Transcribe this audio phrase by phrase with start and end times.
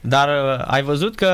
[0.00, 1.30] Dar uh, ai văzut că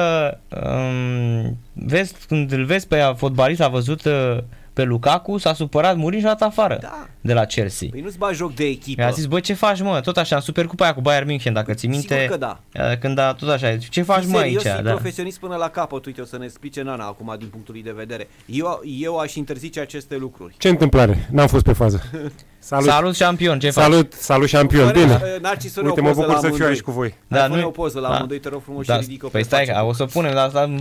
[0.49, 4.39] um, vezi, când îl vezi pe fotbalist, a văzut uh,
[4.73, 7.07] pe Lukaku, s-a supărat Murin și a dat afară Da.
[7.21, 7.89] de la Chelsea.
[7.91, 9.03] Păi nu-ți bagi joc de echipă.
[9.03, 10.01] Mi-a zis, bă, ce faci, mă?
[10.01, 12.15] Tot așa, în Supercupa aia cu Bayern München, dacă ți minte.
[12.15, 12.61] Sigur că da.
[12.91, 14.75] uh, Când a, tot așa, ce faci, Fii mă, serios, aici?
[14.75, 14.91] fii Da.
[14.91, 16.05] profesionist până la capăt.
[16.05, 18.29] Uite, o să ne explice Nana acum din punctul ei de vedere.
[18.47, 20.55] Eu, eu aș interzice aceste lucruri.
[20.59, 21.29] Ce întâmplare?
[21.31, 22.03] N-am fost pe fază.
[22.67, 23.85] Salut, Salut, șampion, ce faci?
[23.85, 24.87] salut, salut șampion.
[24.87, 25.13] Fără, Bine.
[25.35, 26.69] uh, Narcis, să ne Uite, o mă poză bucur la să fiu amândoi.
[26.69, 27.15] aici cu voi.
[27.29, 28.15] Da, Da, nu, nu- o poză la da.
[28.15, 30.75] amândoi, te rog frumos Da, și ridică păi stai, că o să punem la, la,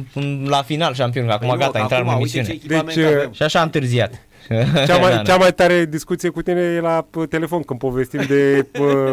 [0.45, 2.45] la final șampion, că acum Păi nu, gata, că intrăm în acum, uite emisiune.
[2.59, 3.31] ce echipament Deci, avem.
[3.33, 4.11] Și așa am întârziat.
[4.47, 5.21] Cea Da, mai, da.
[5.21, 9.11] cea mai tare discuție cu tine e la p- telefon când povestim de uh,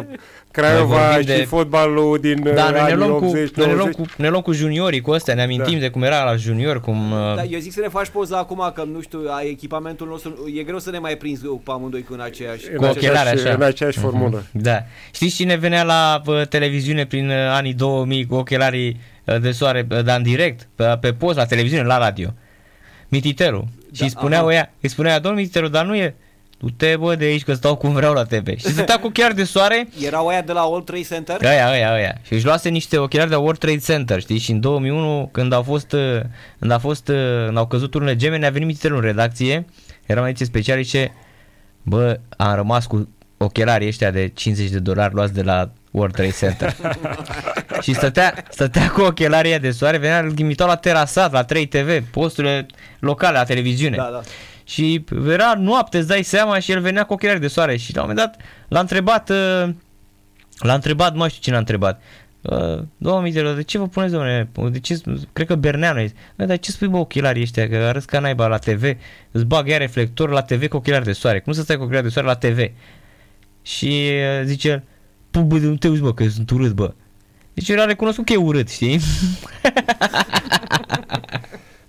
[0.52, 3.66] Craiova vorbim și de- fotbalul din uh, Da, noi ne anii luăm, cu, 80 noi
[3.66, 3.94] ne, luăm 90.
[4.16, 5.78] cu, ne luăm cu juniorii, cu astea, ne amintim Da.
[5.78, 7.12] de cum era la junior, cum...
[7.12, 10.34] uh, Da, eu zic să ne faci poza acum, că nu știu, ai echipamentul nostru,
[10.58, 12.64] e greu să ne mai prinzi pe amândoi cu în aceeași...
[12.70, 13.54] În Cu ochelari, aceeași- așa.
[13.54, 14.44] În aceeași formulă.
[14.52, 14.82] Da.
[15.14, 19.86] Știți cine venea la uh, televiziune prin uh, anii 2000 cu ochelarii uh, de soare,
[19.90, 22.28] uh, dar în direct, pe, pe post, la televiziune, la radio?
[23.08, 23.68] Mititeru.
[23.92, 24.52] Și Da, îi spunea aha.
[24.52, 26.14] ea, îi spunea, domnul Mititeru, dar nu e...
[26.60, 28.58] Du-te bă de aici că stau cum vreau la TV.
[28.58, 31.36] Și stătea cu ochelari de soare Erau aia de la All Trade Center?
[31.44, 32.14] Aia, aia, aia.
[32.22, 34.38] Și își luase niște ochelari de World Trade Center, știi?
[34.38, 36.20] Și în 2001, când au fost, uh,
[36.58, 39.66] când a fost, uh, când au căzut urnele gemene, a venit Mititerul în redacție,
[40.06, 41.14] era mai ediție specială și zice,
[41.82, 46.34] bă, am rămas cu ochelarii ăștia de 50 de dolari luați de la World Trade
[46.38, 46.76] Center.
[47.84, 51.66] și stătea, stătea cu ochelarii ăia de soare, venea, îl ghimitau la terasat, la 3
[51.66, 52.66] TV, posturile
[52.98, 53.96] locale, la televiziune.
[53.96, 54.20] Da, da.
[54.70, 57.76] Și era noapte, îți dai seama, și el venea cu ochelari de soare.
[57.76, 59.68] Și la un moment dat l-a întrebat, uh,
[60.58, 62.02] l-a întrebat, nu mai știu cine a întrebat.
[62.42, 64.48] Uh, Domnul Mitero, de ce vă puneți, domnule?
[64.70, 65.00] De ce,
[65.32, 66.12] cred că Berneanu e.
[66.36, 67.68] "Bă, Dar ce spui, bă, ochelarii ăștia?
[67.68, 68.82] Că arăți ca naiba la TV,
[69.30, 71.40] îți bag ea reflector la TV cu ochelari de soare.
[71.40, 72.58] Cum să stai cu ochelari de soare la TV?
[73.62, 74.82] Și uh, zice el,
[75.30, 76.92] "Pă, bă, nu te uiți, bă, că sunt urât, bă.
[77.54, 79.00] Deci el a recunoscut că e urât, știi?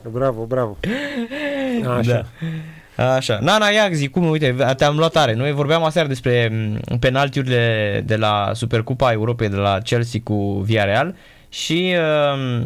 [0.09, 0.77] Bravo, bravo.
[1.97, 2.11] Așa.
[2.11, 2.25] Da.
[2.95, 3.39] Așa.
[3.41, 5.33] Nana Iagzi, cum, uite, te-am luat tare.
[5.33, 11.15] Noi vorbeam aseară despre m, penaltiurile de la Supercupa Europei de la Chelsea cu Villarreal
[11.49, 12.61] și uh,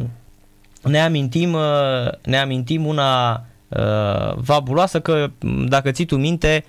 [0.82, 3.32] ne amintim, uh, ne amintim una
[3.68, 6.66] uh, fabuloasă că m, dacă ții tu minte,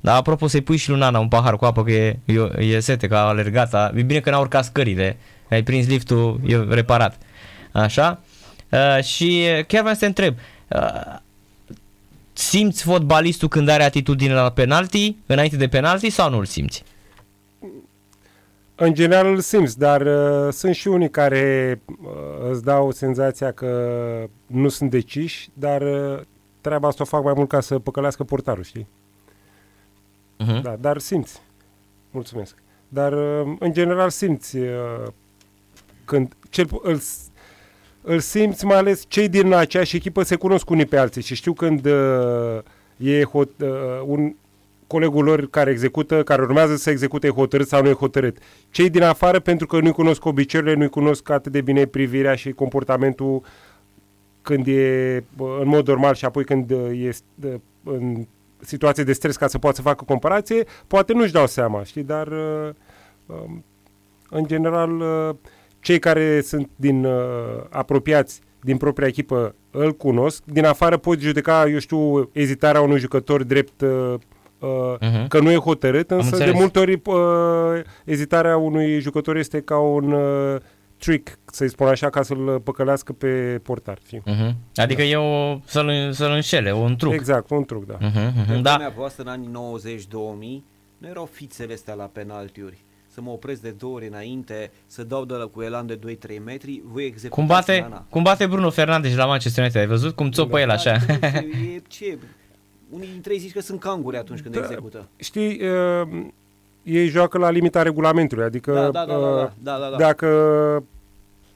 [0.00, 2.80] dar apropo să-i pui și lui Nana un pahar cu apă că e, e, e
[2.80, 5.16] sete, că a alergat, a, e bine că n-a urcat scările,
[5.50, 7.18] ai prins liftul, e reparat.
[7.72, 8.20] Așa?
[8.22, 8.33] Uh,
[9.02, 10.34] și chiar vreau să te întreb,
[10.70, 11.16] uh,
[12.32, 16.82] simți fotbalistul când are atitudine la penalti, înainte de penalti sau nu-l simți?
[18.74, 23.68] În general îl simți, dar uh, sunt și unii care uh, îți dau senzația că
[24.46, 26.20] nu sunt deciși, dar uh,
[26.60, 28.88] treaba asta o fac mai mult ca să păcălească portarul, știi?
[30.44, 30.62] Uh-huh.
[30.62, 31.40] Da, dar simți.
[32.10, 32.54] Mulțumesc.
[32.88, 35.06] Dar uh, în general simți uh,
[36.04, 37.23] când cel, pu- îl, s-
[38.06, 41.52] îl simți mai ales cei din aceeași echipă se cunosc unii pe alții și știu
[41.52, 42.58] când uh,
[42.96, 43.68] e hot, uh,
[44.06, 44.34] un
[44.86, 48.38] colegul lor care execută, care urmează să execute e hotărât sau nu e hotărât.
[48.70, 52.52] Cei din afară, pentru că nu-i cunosc obiceiurile, nu-i cunosc atât de bine privirea și
[52.52, 53.42] comportamentul
[54.42, 57.10] când e bă, în mod normal și apoi când uh, e
[57.42, 57.54] uh,
[57.84, 58.26] în
[58.60, 62.26] situație de stres ca să poată să facă comparație, poate nu-și dau seama, știi, dar
[62.26, 62.70] uh,
[63.26, 63.64] um,
[64.30, 65.34] în general uh,
[65.84, 67.12] cei care sunt din uh,
[67.70, 70.42] apropiați din propria echipă îl cunosc.
[70.44, 74.14] Din afară pot judeca, eu știu, ezitarea unui jucător drept uh,
[74.58, 74.68] uh,
[75.00, 75.26] Mhm.
[75.28, 76.60] că nu e hotărât, însă de înțeles.
[76.60, 80.56] multe ori uh, ezitarea unui jucător este ca un uh,
[80.96, 83.98] trick, să-i spun așa, ca să-l păcălească pe portar.
[84.06, 84.22] Știi?
[84.26, 84.54] Uh-huh.
[84.74, 87.12] Adică e o, să-l, să-l înșele, un truc.
[87.12, 87.96] Exact, un truc, da.
[87.96, 88.92] Uh-huh, Pe uh-huh, vremea da.
[88.96, 90.62] voastră, în anii 90-2000,
[90.98, 92.84] nu erau fițele astea la penaltiuri.
[93.14, 95.98] Să mă opresc de două ori înainte, să dau de la cu elan de 2-3
[96.44, 98.04] metri, voi executați Cum bate, Nana.
[98.10, 100.14] cum bate Bruno Fernandes la Manchester United, ai văzut?
[100.14, 100.96] Cum țopă el așa.
[101.20, 101.26] Da,
[101.74, 102.18] e, ce?
[102.90, 104.60] Unii dintre ei zici că sunt canguri atunci când Da.
[104.60, 105.08] execută.
[105.16, 106.26] Știi, uh,
[106.82, 109.96] ei joacă la limita regulamentului, adică Da, da, da, da, uh, da, da, da, da.
[109.96, 110.28] dacă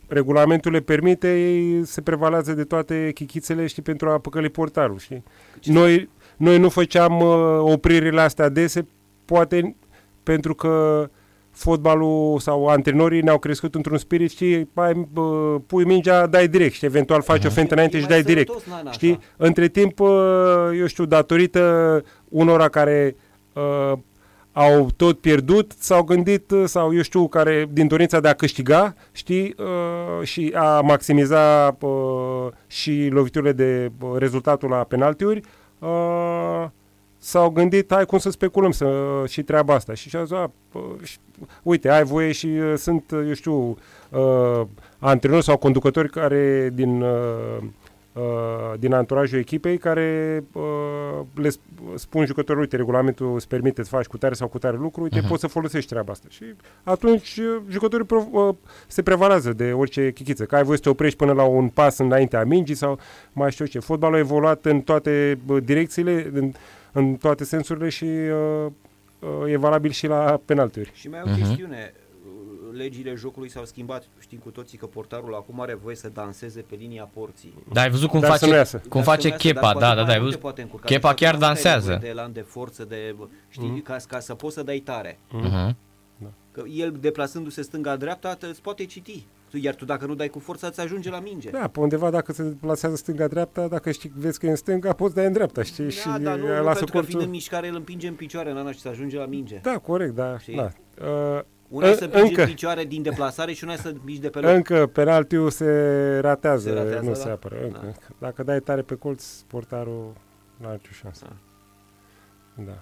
[0.07, 5.23] regulamentul le permite, ei se prevalează de toate chichițele, știi, pentru a păcăli portarul, știi?
[5.61, 8.87] Ce- Noi, noi nu făceam uh, opririle astea dese,
[9.25, 9.77] poate
[10.23, 11.09] pentru că
[11.59, 16.87] fotbalul sau antrenorii ne-au crescut într-un spirit, știi, mai, uh, pui mingea, dai direct, știi,
[16.87, 18.49] eventual faci o fentă înainte E și mai dai direct.
[18.49, 19.11] sănătos, Nana, Știi?
[19.11, 19.21] așa.
[19.37, 20.09] Între timp, uh,
[20.79, 23.17] eu știu, datorită unora care
[23.53, 23.93] uh,
[24.53, 28.95] au tot pierdut, s-au gândit, uh, sau eu știu, care din dorința de a câștiga,
[29.13, 31.91] știi, uh, și a maximiza uh,
[32.67, 35.41] și loviturile de uh, rezultatul la penaltiuri,
[35.79, 36.65] uh,
[37.19, 39.95] s-au gândit, hai cum să speculăm să, și treaba asta.
[39.95, 41.19] Și și-au zis, a, pă, și,
[41.63, 43.77] uite, ai voie și uh, sunt, uh, eu știu,
[44.11, 44.63] uh,
[44.99, 47.59] antrenori sau conducători care din, uh,
[48.13, 48.23] uh,
[48.79, 50.63] din anturajul echipei care uh,
[51.35, 54.77] le sp- spun jucătorilor, uite, regulamentul îți permite să faci cu tare sau cu tare
[54.77, 55.29] lucru, uite, Mhm.
[55.29, 56.27] poți să folosești treaba asta.
[56.31, 56.45] Și
[56.83, 58.55] atunci uh, jucătorii pro- uh,
[58.87, 61.99] se prevalează de orice chichiță, că ai voie să te oprești până la un pas
[61.99, 62.99] înaintea mingii sau
[63.33, 63.79] mai știu eu ce.
[63.87, 66.53] Fotbalul a evoluat în toate bă, direcțiile, în,
[66.99, 68.67] în toate sensurile și uh,
[69.19, 70.91] uh, e valabil și la penalturi.
[70.95, 71.39] Și mai e o Mhm.
[71.39, 71.93] chestiune.
[72.73, 74.05] Legile jocului s-au schimbat.
[74.19, 77.55] Știm cu toții că portarul acum are voie să danseze pe linia porții.
[77.73, 78.77] Da, ai văzut cum Dar să nu face, iasă.
[78.77, 80.41] cum Dar face să meargă, Chepa, dar da, poate da, mai da, ai multe văzut?
[80.41, 80.87] poate încurca.
[80.87, 82.01] Chepa Deci chiar atunci nu ai nevoie dansează.
[82.01, 83.15] De elan, de forță, de,
[83.49, 83.83] știi, Mhm.
[83.83, 85.19] ca, ca să poți să dai tare.
[85.31, 85.77] Mhm.
[86.53, 89.27] Că el deplasându-se stânga-dreapta te- îți poate citi.
[89.51, 91.51] Tu- Iar tu dacă nu dai cu forța, îți ajunge la minge.
[91.51, 95.15] Da, pe undeva dacă se plasează stânga-dreapta, dacă știi, vezi că e în stânga, poți
[95.15, 95.91] da în dreapta, știi?
[95.91, 97.05] și da, dar nu, nu lasă pentru că corțul.
[97.05, 99.59] fiind în mișcare îl împinge în picioare, Nana, și să ajunge la minge.
[99.63, 100.39] Da, corect, da.
[100.39, 100.55] Știi?
[100.57, 100.69] da.
[101.07, 102.41] Uh, Una e Ă- să împingi încă.
[102.43, 104.51] în picioare din deplasare și una e să împingi de pe loc.
[104.51, 105.65] încă penaltiul se
[106.21, 107.15] ratează, Se ratează, nu da?
[107.19, 107.57] se apără.
[107.63, 107.87] Încă, Da.
[107.87, 108.07] încă.
[108.19, 110.13] Dacă dai tare pe colț, portarul
[110.57, 111.27] nu are nicio șansă.
[112.55, 112.63] Da.
[112.65, 112.79] Da.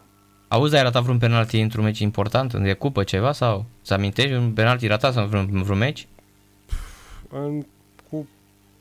[0.48, 3.64] Auzi, ai ratat vreun penalti într-un meci important, de cupă ceva sau?
[3.82, 6.08] Să amintești un penalti ratat sau vreun, vreun meci?
[7.30, 7.64] În,
[8.10, 8.26] cu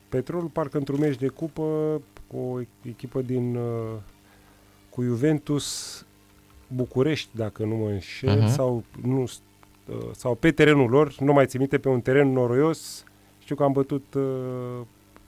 [0.09, 2.59] Petrolul, parcă într-un meci de cupă, cu o
[2.89, 3.55] echipă din...
[3.55, 3.93] Uh,
[4.89, 6.05] cu Juventus
[6.67, 8.47] București, dacă nu mă înșel, Mhm.
[8.47, 13.03] sau, nu, uh, sau pe terenul lor, nu mai țin minte, pe un teren noroios,
[13.39, 14.23] știu că am bătut uh,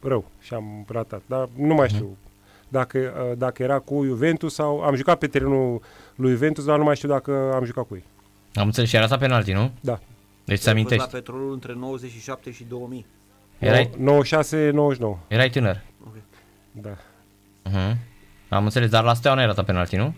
[0.02, 2.18] rău și am ratat, dar nu mai știu
[2.68, 2.98] dacă,
[3.32, 5.82] uh, dacă era cu Juventus sau am jucat pe terenul
[6.16, 8.04] lui Juventus, dar nu mai știu dacă am jucat cu ei.
[8.54, 9.72] Am înțeles și ai ratat penalti, nu?
[9.82, 10.00] Da.
[10.48, 11.12] Deci să Ai fost amintești.
[11.14, 13.06] la petrolul între 97 și 2000.
[13.60, 15.82] Erai, 96-99, erai tânăr.
[16.72, 16.96] da.
[17.70, 17.96] Uh-huh.
[18.50, 20.14] Am înțeles, dar la Steaua n-ai ratat penalti, nu?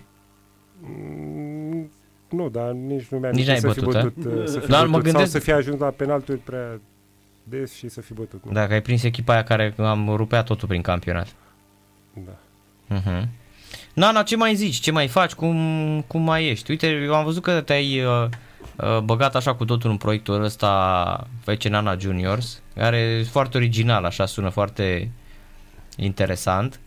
[0.81, 1.91] Mm,
[2.29, 4.01] Nu, dar nici nu mi-am Nici n-ai să fi bătut, a?
[4.01, 6.79] bătut, uh, să fi Dar bătut mă gândesc- sau să fi ajuns la penalturi prea
[7.43, 8.45] des și să fi bătut.
[8.45, 8.51] Nu.
[8.51, 11.27] Dacă ai prins echipa aia care am rupea totul prin campionat.
[12.13, 12.31] Da.
[12.99, 13.27] Uh-huh.
[13.93, 14.75] Nana, ce mai zici?
[14.75, 15.33] Ce mai faci?
[15.33, 16.71] Cum, cum mai ești?
[16.71, 18.29] Uite, eu am văzut că te-ai uh, uh,
[19.03, 24.25] băgat așa cu totul în proiectul ăsta FC Nana Juniors, care e foarte original, așa
[24.25, 25.11] sună foarte
[25.97, 26.79] interesant.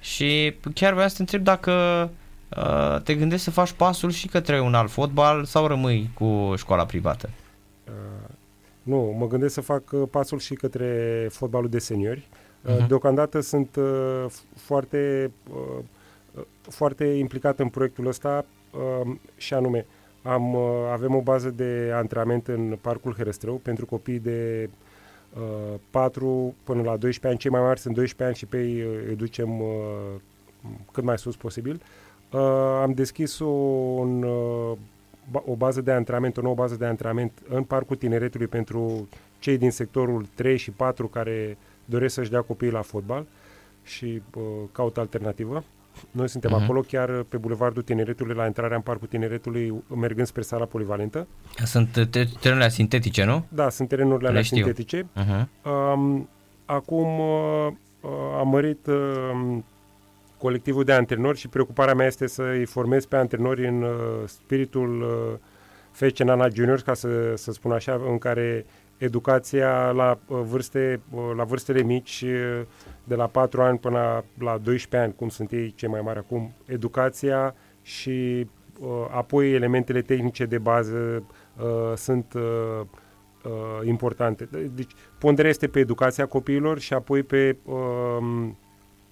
[0.00, 2.10] Și chiar vreau să te întreb dacă
[2.56, 6.84] uh, te gândești să faci pasul și către un alt fotbal sau rămâi cu școala
[6.86, 7.30] privată?
[7.86, 7.92] Uh,
[8.82, 12.28] nu, mă gândesc să fac uh, pasul și către fotbalul de seniori.
[12.62, 12.86] Uh, Mhm.
[12.86, 15.82] Deocamdată sunt uh, f- foarte, uh,
[16.34, 19.86] uh, foarte implicat în proiectul ăsta uh, și anume
[20.24, 20.62] am, uh,
[20.92, 24.70] avem o bază de antrenament în Parcul Herăstrău pentru copii de
[25.34, 27.38] uh, 4 până la 12 ani.
[27.38, 29.66] Cei mai mari sunt 12 ani și pe ei uh, îi ducem uh,
[30.92, 31.80] cât mai sus posibil.
[32.30, 32.40] Uh,
[32.82, 34.76] am deschis o, un, uh,
[35.30, 39.58] ba- o bază de antrenament, o nouă bază de antrenament în Parcul Tineretului pentru cei
[39.58, 43.26] din sectorul 3 și 4 care doresc să-și dea copiii la fotbal
[43.82, 44.42] și uh,
[44.72, 45.64] caută alternativă.
[46.10, 46.60] Noi suntem Mhm.
[46.60, 46.64] uh-huh.
[46.64, 51.26] acolo chiar pe Bulevardul Tineretului, la intrarea în Parcul Tineretului, mergând spre sala polivalentă.
[51.64, 53.44] Sunt te- terenurile sintetice, nu?
[53.48, 54.56] Da, sunt terenurile Le alea știu.
[54.56, 55.02] sintetice.
[55.02, 55.46] Uh-huh.
[55.94, 56.28] Um,
[56.64, 57.66] acum uh,
[58.00, 59.58] uh, am mărit uh,
[60.38, 63.90] colectivul de antrenori și preocuparea mea este să-i formez pe antrenori în uh,
[64.26, 65.38] spiritul uh,
[65.90, 68.66] FC Nana Juniors, ca să, să spun așa, în care
[68.98, 72.60] educația la uh, vârste uh, la vârstele mici, uh,
[73.04, 76.18] de la 4 ani până la, la 12 ani, cum sunt ei cei mai mari
[76.18, 78.46] acum, educația și
[78.80, 81.22] uh, apoi elementele tehnice de bază
[81.60, 82.80] uh, sunt uh,
[83.44, 84.48] uh, importante.
[84.74, 87.76] Deci ponderea este pe educația copiilor și apoi pe uh,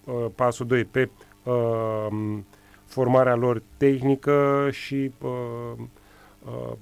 [0.04, 1.10] uh, pasul 2, pe
[1.42, 2.06] uh,
[2.84, 5.84] formarea lor tehnică și uh,
[6.44, 6.72] uh,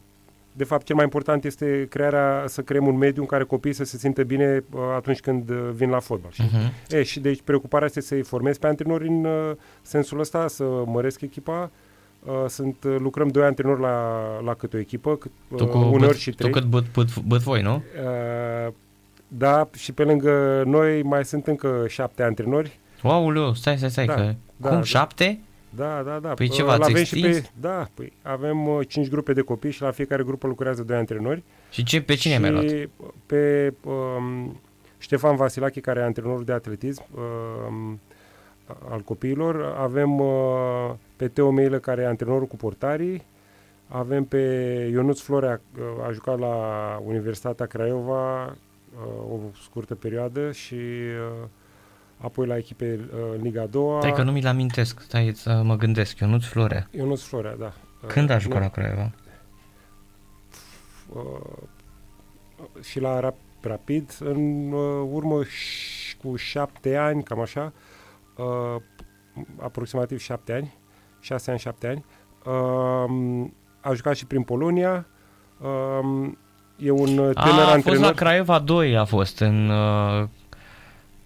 [0.52, 3.84] de fapt cel mai important este crearea, să creăm un mediu în care copiii să
[3.84, 6.30] se simtă bine uh, atunci când uh, vin la fotbal.
[6.32, 6.48] știi?
[6.48, 6.90] Uh-huh.
[6.90, 9.50] E, și deci preocuparea este să-i formez pe antrenori în uh,
[9.82, 11.70] sensul ăsta, să măresc echipa.
[12.24, 15.78] Uh, sunt, uh, lucrăm doi antrenori la, la câte o echipă, cât, Tu uh, cu
[15.78, 16.50] uneori băt, și tu trei.
[16.50, 17.74] cât băt, băt, băt voi, nu?
[17.74, 18.72] Uh,
[19.28, 22.78] da, și pe lângă noi mai sunt încă șapte antrenori.
[23.02, 24.34] Wow, stai, stai, stai, Da, că...
[24.56, 24.82] da, cum, da.
[24.82, 25.40] șapte?
[25.76, 26.28] Da, da, da.
[26.34, 27.38] Păi Uh, ce, v-ați l-avem și extins?
[27.38, 30.96] pe, Da, păi avem uh, cinci grupe de copii și la fiecare grupă lucrează doi
[30.96, 31.42] antrenori.
[31.70, 32.88] Și ce, pe cine și mi-ai luat?
[33.26, 34.60] pe um,
[34.98, 38.00] Ștefan Vasilache, care e antrenorul de atletism um,
[38.90, 39.74] al copiilor.
[39.78, 43.22] Avem uh, pe Teo Meilă, care e antrenorul cu portarii.
[43.88, 44.38] Avem pe
[44.92, 46.54] Ionuț Florea, uh, a jucat la
[47.06, 51.46] Universitatea Craiova uh, o scurtă perioadă și uh,
[52.22, 54.00] apoi la echipe uh, în Liga a doua.
[54.00, 56.88] Stai că nu mi-l amintesc, stai să mă gândesc, Ionuț Florea.
[56.90, 57.72] Ionuț Florea, da.
[58.06, 59.10] Când a Uh, jucat nu, la Craiova?
[61.12, 67.72] uh, și la Rap- Rapid în uh, urmă și cu șapte ani, cam așa,
[68.36, 68.82] uh,
[69.62, 70.74] aproximativ șapte ani,
[71.20, 72.04] șase ani, șapte ani.
[72.44, 73.46] Uh,
[73.80, 75.06] a jucat și prin Polonia.
[75.60, 76.28] Uh,
[76.76, 78.00] e un uh, tânăr A, a fost antrenor.
[78.04, 79.68] la Craiova 2 a fost în...
[79.68, 80.28] Uh,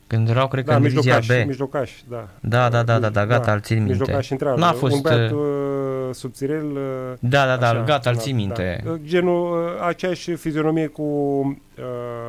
[0.06, 1.46] când erau, cred că, da, în divizia mijlocaș, B.
[1.46, 2.28] mijlocaș, da.
[2.40, 3.90] Da, da, da, da, da, gata, îl țin minte.
[3.99, 4.58] Mijlocaș central.
[4.58, 6.64] N-a Un fost, băiat uh, uh, subțirel.
[6.70, 6.80] Uh,
[7.20, 8.80] Da, da, da, așa, gata, îl da, țin minte.
[8.84, 8.96] Da.
[9.04, 11.84] Genul, uh, aceeași fizionomie cu, uh,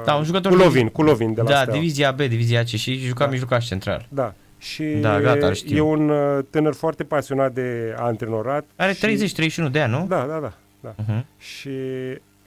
[0.06, 1.80] Da, un jucător cu de- Lovin, cu Lovin de la Da, Steaua.
[1.80, 3.30] divizia B, divizia C și juca Da.
[3.32, 4.06] mijlocaș central.
[4.10, 4.34] Da.
[4.58, 5.76] Și Da, gata, îl știu.
[5.78, 8.66] e un uh, tânăr foarte pasionat de antrenorat.
[8.76, 10.06] Are și, 30-31 de ani, nu?
[10.10, 10.54] Da, da, da.
[10.80, 10.94] da.
[11.04, 11.24] Uh-huh.
[11.38, 11.70] Și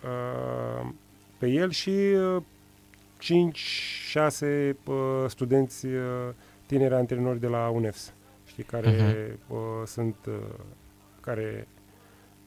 [0.04, 0.88] uh,
[1.38, 1.90] pe el și
[2.36, 2.42] uh,
[3.22, 4.94] 5-6 uh,
[5.28, 6.02] studenți uh,
[6.66, 8.12] tineri antrenori de la UNEFS,
[8.46, 9.54] știi, care Mhm.
[9.54, 10.34] uh, sunt, uh,
[11.20, 11.68] care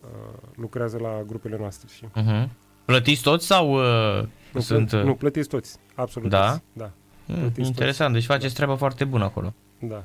[0.03, 2.09] uh, lucrează la grupele noastre, știi.
[2.21, 2.49] Uh-huh.
[2.85, 4.89] Plătiți toți sau uh, Nu, sunt...
[4.89, 6.49] plă- nu, plătiți toți, absolut Da?
[6.51, 6.61] toți.
[6.73, 6.91] Da,
[7.25, 9.53] Mm, plătiți interesant, deci faceți treaba foarte bună acolo.
[9.79, 10.03] da.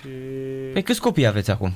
[0.00, 0.08] Și
[0.72, 1.72] Păi câți copii aveți acum?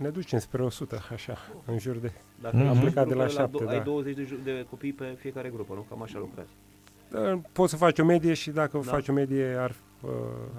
[0.00, 2.12] Ne ducem spre 100, așa, în jur de...
[2.40, 2.66] Dacă Mhm.
[2.66, 3.82] am Am plecat de la grupele, șapte, Ai da.
[3.84, 5.80] 20 de, ju- de copii pe fiecare grupă, nu?
[5.88, 6.48] Cam așa lucrați.
[7.10, 8.90] Da, Poți să faci o medie și dacă Da.
[8.90, 10.10] faci o medie ar, uh,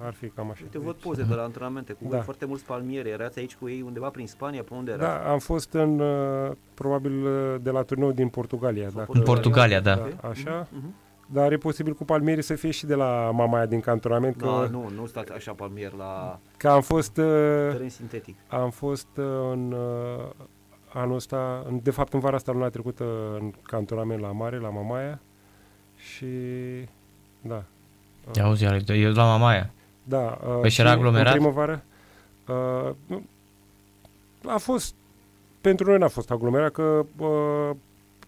[0.04, 0.60] ar fi cam așa.
[0.62, 2.08] Uite, văd poze de la antrenamente cu Da.
[2.08, 3.08] voi, foarte mulți palmieri.
[3.10, 5.24] Erați aici cu ei undeva prin Spania, pe unde erați?
[5.24, 8.88] Da, am fost în, uh, probabil, uh, de la turneu din Portugalia.
[8.90, 9.94] Dacă, În Portugalia, da.
[9.94, 10.28] da.
[10.28, 10.94] Așa, Mhm.
[11.32, 14.66] Dar e posibil cu Palmieri să fie și de la Mamaia din cantonament, că, Da,
[14.70, 17.24] nu, nu stați așa palmier la că am fost, uh,
[17.72, 18.36] teren sintetic.
[18.48, 20.30] am fost uh, în uh,
[20.92, 23.04] anul ăsta, în, de fapt în vara asta, luna trecută,
[23.40, 25.20] în cantonament la Mare, la Mamaia
[25.96, 26.26] și,
[27.40, 27.62] da.
[28.28, 29.70] Uh, Ia auzi, iar- eu la Mamaia.
[30.02, 30.38] Da.
[30.46, 31.32] Uh, Păi și era aglomerat?
[31.34, 31.84] În primăvară.
[32.48, 33.22] Uh, nu,
[34.46, 34.94] a fost,
[35.60, 37.70] pentru noi n-a fost aglomerat, că uh,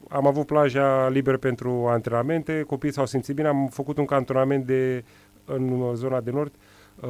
[0.08, 5.04] am avut plaja liberă pentru antrenamente, copiii s-au simțit bine, am făcut un cantonament de,
[5.44, 6.52] în zona de nord,
[7.00, 7.08] uh,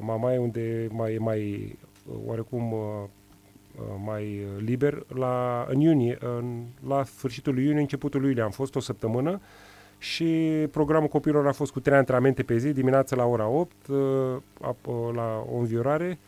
[0.00, 2.78] Mamaia, unde mai e mai, uh, oarecum, uh,
[3.78, 8.50] uh, mai liber, la, în iunie, în, la sfârșitul lui iunie, începutul lui iulie, am
[8.50, 9.40] fost o săptămână
[9.98, 13.96] și programul copilor a fost cu trei antrenamente pe zi, dimineața la ora 8, uh,
[14.60, 16.18] ap- uh, la o înviorare,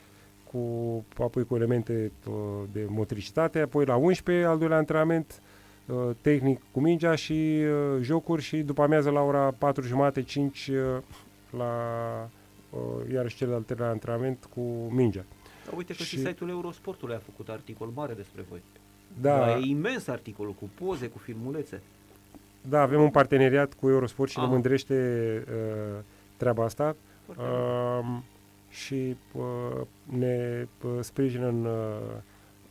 [0.53, 2.35] cu, apoi cu elemente uh,
[2.73, 5.50] de motricitate, apoi la 11, al doilea antrenament uh,
[6.21, 7.33] tehnic cu mingea și
[7.63, 10.77] uh, jocuri și după amiază la ora 4 jumate, 5 uh,
[11.57, 11.75] la
[12.71, 15.25] uh, iarăși cel de-al treilea antrenament cu mingea.
[15.65, 18.63] Dar uite că și, Și- site-ul Eurosportului a făcut articol mare despre voi.
[19.21, 21.83] Da, Dar e imens articolul, cu poze, cu filmulețe.
[22.69, 24.51] da, avem un parteneriat cu Eurosport și ne Ah.
[24.51, 24.95] mândrește
[25.49, 26.03] uh,
[26.37, 26.97] treaba asta.
[27.25, 28.09] Foarte bine.
[28.09, 28.23] Um,
[28.71, 29.87] și uh,
[30.19, 31.73] ne uh, sprijină în, uh,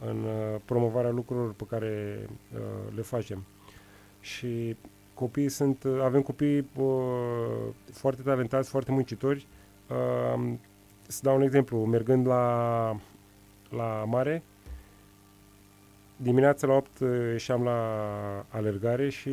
[0.05, 2.19] în uh, promovarea lucrurilor pe care
[2.53, 2.59] uh,
[2.95, 3.43] le facem.
[4.19, 4.75] Și
[5.13, 9.47] copiii sunt, uh, avem copii uh, foarte talentați, foarte muncitori.
[9.89, 10.53] Uh,
[11.07, 12.95] să dau un exemplu, mergând la,
[13.69, 14.43] la mare,
[16.15, 17.79] dimineața la 8 uh, ieșeam la
[18.49, 19.29] alergare și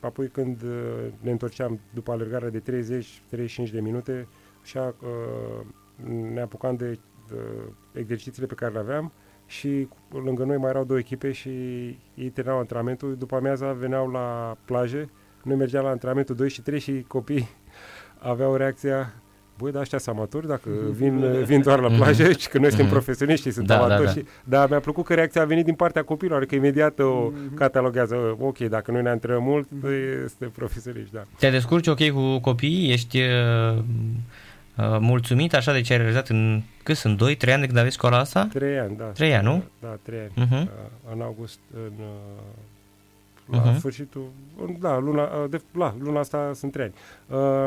[0.00, 2.62] apoi când uh, ne întorceam după alergarea de
[3.66, 4.28] 30-35 de minute,
[4.62, 5.66] așa uh,
[6.32, 6.98] ne apucam de
[7.32, 7.40] uh,
[7.92, 9.12] exercițiile pe care le aveam
[9.46, 11.48] și cu- lângă noi mai erau două echipe și
[12.14, 15.08] ei terminau antrenamentul, după amiaza veneau la plaje,
[15.42, 17.48] noi mergeam la antrenamentul 2 și 3 și copiii
[18.18, 19.12] aveau reacția
[19.58, 22.84] Băi, dar ăștia sunt amatori dacă vin, vin doar la plajă și că noi suntem
[22.86, 22.94] Mhm.
[22.94, 24.04] profesioniști și sunt Da, da, amatori.
[24.06, 24.12] da.
[24.12, 27.54] Și, dar mi-a plăcut că reacția a venit din partea copilor, adică imediat o Mhm.
[27.54, 29.86] cataloguează, ok, dacă noi ne antrenăm mult, Mhm.
[30.24, 31.22] este profesioniști, da.
[31.38, 32.92] Te descurci ok cu copiii?
[32.92, 33.18] Ești
[34.78, 37.20] uh, uh, mulțumit așa de ce ai realizat în, cât sunt, 2-3
[37.52, 38.48] ani de când aveți școala asta?
[38.52, 39.04] Trei ani, da.
[39.04, 39.62] Trei ani, nu?
[39.80, 40.46] Da, trei ani.
[40.46, 40.62] Uh-huh.
[40.68, 42.42] Uh, în august, în, uh,
[43.50, 43.78] la Mhm.
[43.78, 44.28] sfârșitul,
[44.66, 46.94] în- da, luna, uh, de, la, luna asta sunt trei ani.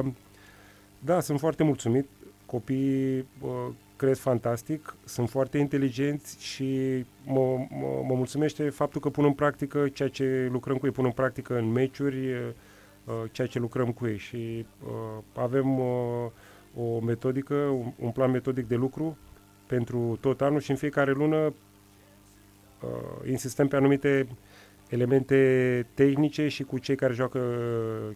[0.06, 0.12] Uh,
[1.00, 2.06] da, sunt foarte mulțumit.
[2.46, 3.50] Copiii uh,
[3.96, 7.40] cresc fantastic, sunt foarte inteligenți și mă,
[7.70, 11.12] mă, mă mulțumește faptul că pun în practică ceea ce lucrăm cu ei, pun în
[11.12, 15.86] practică în meciuri, uh, ceea ce lucrăm cu ei și uh, avem uh,
[16.80, 19.18] o metodică, un, un plan metodic de lucru
[19.68, 24.28] pentru tot anul și în fiecare lună uh, insistăm pe anumite
[24.90, 27.40] elemente tehnice și cu cei care joacă,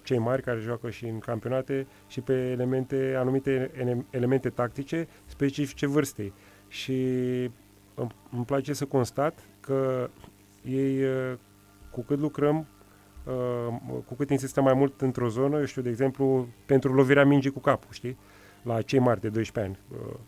[0.04, 5.88] cei mari care joacă și în campionate și pe elemente, anumite ele- elemente tactice specifice
[5.88, 6.34] vârstei.
[6.68, 6.94] Și
[7.96, 10.10] îmi, îmi place să constat că
[10.64, 11.34] ei, uh,
[11.92, 12.68] cu cât lucrăm
[13.24, 17.52] uh, cu cât insistăm mai mult într-o zonă, eu știu, de exemplu, pentru lovirea mingii
[17.52, 18.18] cu capul, știi?
[18.64, 20.02] La cei mari de 12 ani.
[20.02, 20.20] Uh,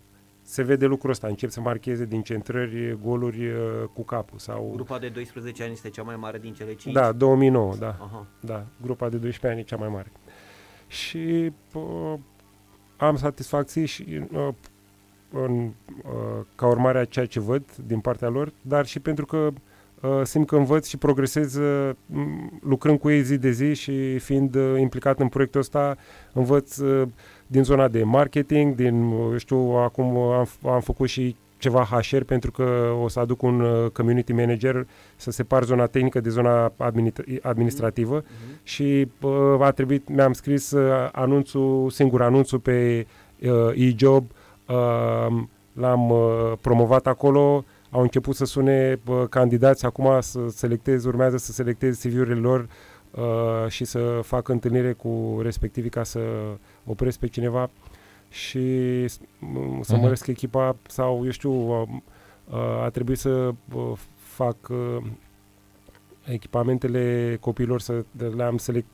[0.41, 3.57] se vede lucrul ăsta, încep să marcheze din centrări goluri uh,
[3.93, 4.37] cu capul.
[4.37, 4.71] Sau...
[4.75, 6.93] Grupa de 12 ani este cea mai mare din cele 5?
[6.93, 7.87] Da, 2009, da.
[7.87, 8.27] Aha.
[8.39, 10.11] Da, grupa de 12 ani e cea mai mare.
[10.87, 12.13] Și uh,
[12.97, 14.47] am satisfacții și uh,
[15.31, 19.37] în, uh, ca urmare a ceea ce văd din partea lor, dar și pentru că
[19.37, 19.53] uh,
[20.23, 21.89] simt că învăț și progresez uh,
[22.61, 25.97] lucrând cu ei zi de zi și fiind uh, implicat în proiectul ăsta,
[26.33, 27.07] învăț uh,
[27.47, 32.23] din zona de marketing, din, uh, eu știu, acum am, am făcut și ceva HR
[32.23, 36.71] pentru că o să aduc un uh, community manager să separ zona tehnică de zona
[36.77, 38.59] administ- administrativă Mhm.
[38.63, 43.07] și uh, a trebuit, mi-am scris uh, anunțul, singur anunțul pe
[43.41, 44.25] uh, e-job,
[44.67, 47.63] uh, l-am uh, promovat acolo,
[47.95, 52.67] au început să sune uh, candidați, acum să selectez, urmează să selectez CV-urile lor
[53.11, 56.19] uh, și să fac întâlnire cu respectivii ca să
[56.85, 57.69] opresc pe cineva
[58.29, 60.01] și s- m- să Mhm.
[60.01, 61.87] măresc echipa sau, eu știu, uh,
[62.51, 64.97] uh, a trebuit să uh, fac uh,
[66.25, 68.03] echipamentele copiilor să
[68.35, 68.87] le-am, select,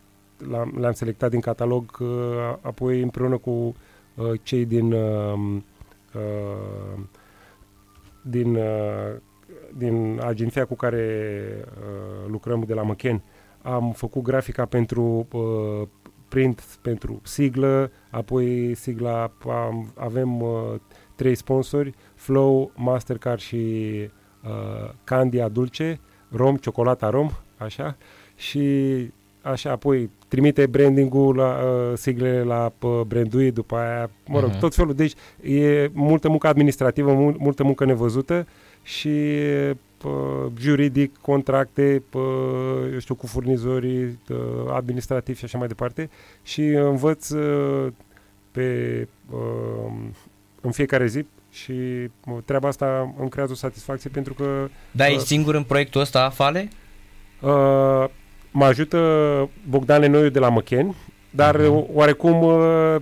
[0.49, 2.07] le-am, le-am selectat din catalog, uh,
[2.61, 3.49] apoi împreună cu
[4.15, 5.33] uh, cei din uh,
[6.15, 6.99] uh,
[8.21, 9.15] din, uh,
[9.77, 11.35] din agenția cu care
[11.65, 13.21] uh, lucrăm de la Măchen,
[13.61, 15.87] am făcut grafica pentru uh,
[16.27, 20.73] print, pentru siglă, apoi sigla, am, avem uh,
[21.15, 23.55] trei sponsori, Flow, Mastercard și
[24.43, 25.99] uh, Candia Dulce,
[26.29, 27.97] Rom, Ciocolata Rom, așa,
[28.35, 28.65] și
[29.41, 34.59] așa, apoi trimite branding-ul la uh, siglele la uh, brandui, după aia, mă rog, Mhm.
[34.59, 34.93] tot felul.
[34.93, 38.47] Deci e multă muncă administrativă, mul- multă muncă nevăzută
[38.83, 39.07] și
[40.05, 42.21] uh, juridic, contracte, uh,
[42.93, 44.37] eu știu, cu furnizorii uh,
[44.73, 46.09] administrativi și așa mai departe.
[46.43, 47.87] Și învăț uh,
[48.51, 49.91] pe, uh,
[50.61, 55.11] în fiecare zi și uh, treaba asta îmi creează o satisfacție pentru că Da, Uh.
[55.13, 56.69] ești singur în proiectul ăsta, Fale?
[57.41, 58.05] Uh,
[58.51, 58.99] mă ajută
[59.69, 60.95] Bogdan Lenoiu de la Măcheni,
[61.29, 61.67] dar Mhm.
[61.75, 62.95] uh oarecum uh,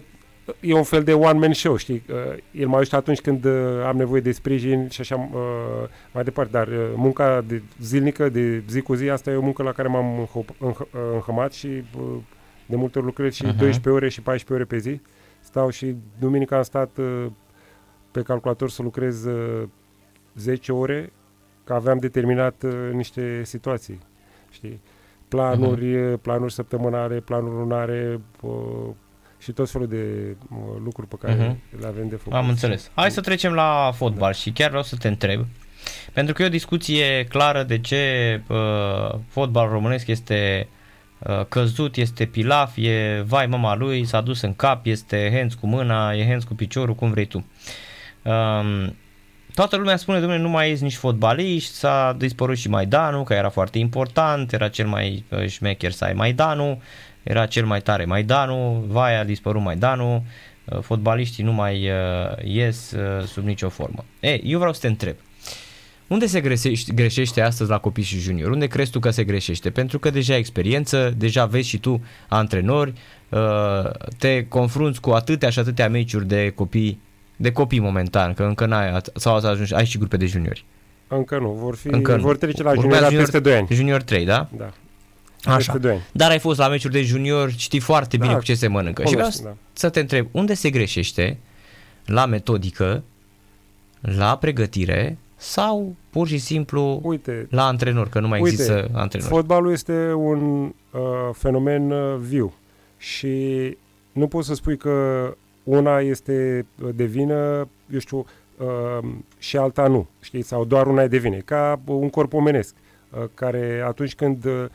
[0.59, 2.03] e un fel de one-man show, știi?
[2.09, 2.15] Uh,
[2.51, 3.53] el mă ajută atunci când uh,
[3.85, 5.39] am nevoie de sprijin și așa uh,
[6.13, 9.63] mai departe, dar uh, munca de zilnică, de zi cu zi, asta e o muncă
[9.63, 12.17] la care m-am înhop- înh- înhămat și uh,
[12.65, 13.57] de multe ori lucrez și Mhm.
[13.57, 15.01] 12 ore și 14 ore pe zi.
[15.39, 17.25] Stau și duminica am stat uh,
[18.11, 19.63] pe calculator să lucrez uh,
[20.35, 21.11] 10 ore,
[21.63, 23.99] că aveam determinat uh, niște situații,
[24.51, 24.81] știi?
[25.29, 28.51] Planuri, uh, planuri săptămânale, planuri lunare uh,
[29.39, 31.79] și tot felul de uh, lucruri pe care Mhm.
[31.81, 32.33] le avem de făcut.
[32.33, 32.91] Am înțeles.
[32.93, 35.45] Hai să trecem la fotbal și chiar vreau să te întreb,
[36.13, 40.67] pentru că e o discuție clară de ce uh, fotbal românesc este
[41.19, 45.67] uh, căzut, este pilaf, e vai mama lui, s-a dus în cap, este hands cu
[45.67, 47.45] mâna, e hands cu piciorul, cum vrei tu.
[48.23, 48.95] Um,
[49.53, 53.49] toată lumea spune, domnule, nu mai ești nici fotbaliști, s-a dispărut și Maidanu, că era
[53.49, 56.81] foarte important, era cel mai uh, șmecher să ai Maidanu,
[57.23, 60.25] era cel mai tare Maidanu, vai a dispărut Maidanu,
[60.65, 64.05] uh, fotbaliștii nu mai uh, ies uh, sub nicio formă.
[64.19, 65.15] E, eu vreau să te întreb,
[66.09, 68.53] unde se greșește, greșește astăzi la copii și juniori?
[68.53, 69.69] Unde crezi tu că se greșește?
[69.69, 72.93] Pentru că deja ai experiență, deja vezi și tu antrenori,
[73.29, 76.99] uh, te confrunți cu atâtea și atâtea meciuri de copii,
[77.41, 80.65] de copii momentan, că încă n-ai, sau ați ajuns, ai și grupe de juniori.
[81.07, 82.21] Încă nu, vor, fi, Încă nu.
[82.21, 83.67] vor trece la Urmează junior junior- peste 2 ani.
[83.71, 84.49] Junior 3, da?
[84.57, 84.71] Da,
[85.43, 85.55] Așa.
[85.55, 86.01] peste 2 ani.
[86.11, 89.01] Dar ai fost la meciuri de junior, știi foarte bine Da, cu ce se mănâncă.
[89.03, 89.55] Și vreau Cunosc, da.
[89.73, 91.37] să te întreb, unde se greșește
[92.05, 93.03] la metodică,
[93.99, 99.29] la pregătire sau pur și simplu Uite, la antrenor, că nu mai Uite, există antrenor.
[99.29, 100.99] Fotbalul este un uh,
[101.33, 102.53] fenomen uh, viu
[102.97, 103.37] și
[104.11, 104.93] nu poți să spui că
[105.69, 108.25] una este uh, de vină, eu știu,
[108.57, 112.75] uh, și alta nu, știi, sau doar una e de vină, ca un corp omenesc,
[113.09, 114.65] uh, care atunci când, uh,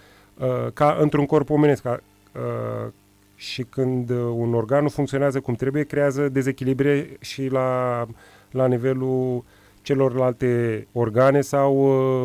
[0.73, 2.01] ca într-un corp omenesc, ca,
[2.35, 2.93] uh,
[3.37, 8.07] și când uh, un organ nu funcționează cum trebuie, creează dezechilibre și la,
[8.51, 9.45] la nivelul
[9.85, 11.77] celorlalte organe sau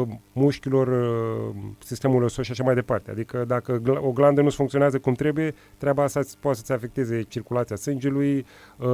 [0.02, 3.12] uh, mușchilor uh, sistemului osos și așa mai departe.
[3.12, 7.22] Adică dacă gl- o glandă nu funcționează cum trebuie, treaba asta îți- poate să-ți afecteze
[7.22, 8.46] circulația sângelui,
[8.78, 8.88] uh,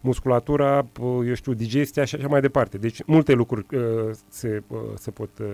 [0.00, 2.78] musculatura, uh, eu știu, digestia și așa mai departe.
[2.78, 3.82] Deci multe lucruri uh,
[4.28, 5.46] se, uh, se pot, uh,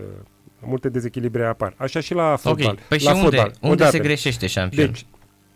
[0.61, 1.75] multe dezechilibre apar.
[1.77, 2.73] Așa și la fotbal.
[2.73, 3.91] ok, păi și la unde, fotbal, unde odată.
[3.97, 4.87] se greșește șampion?
[4.87, 5.07] Deci,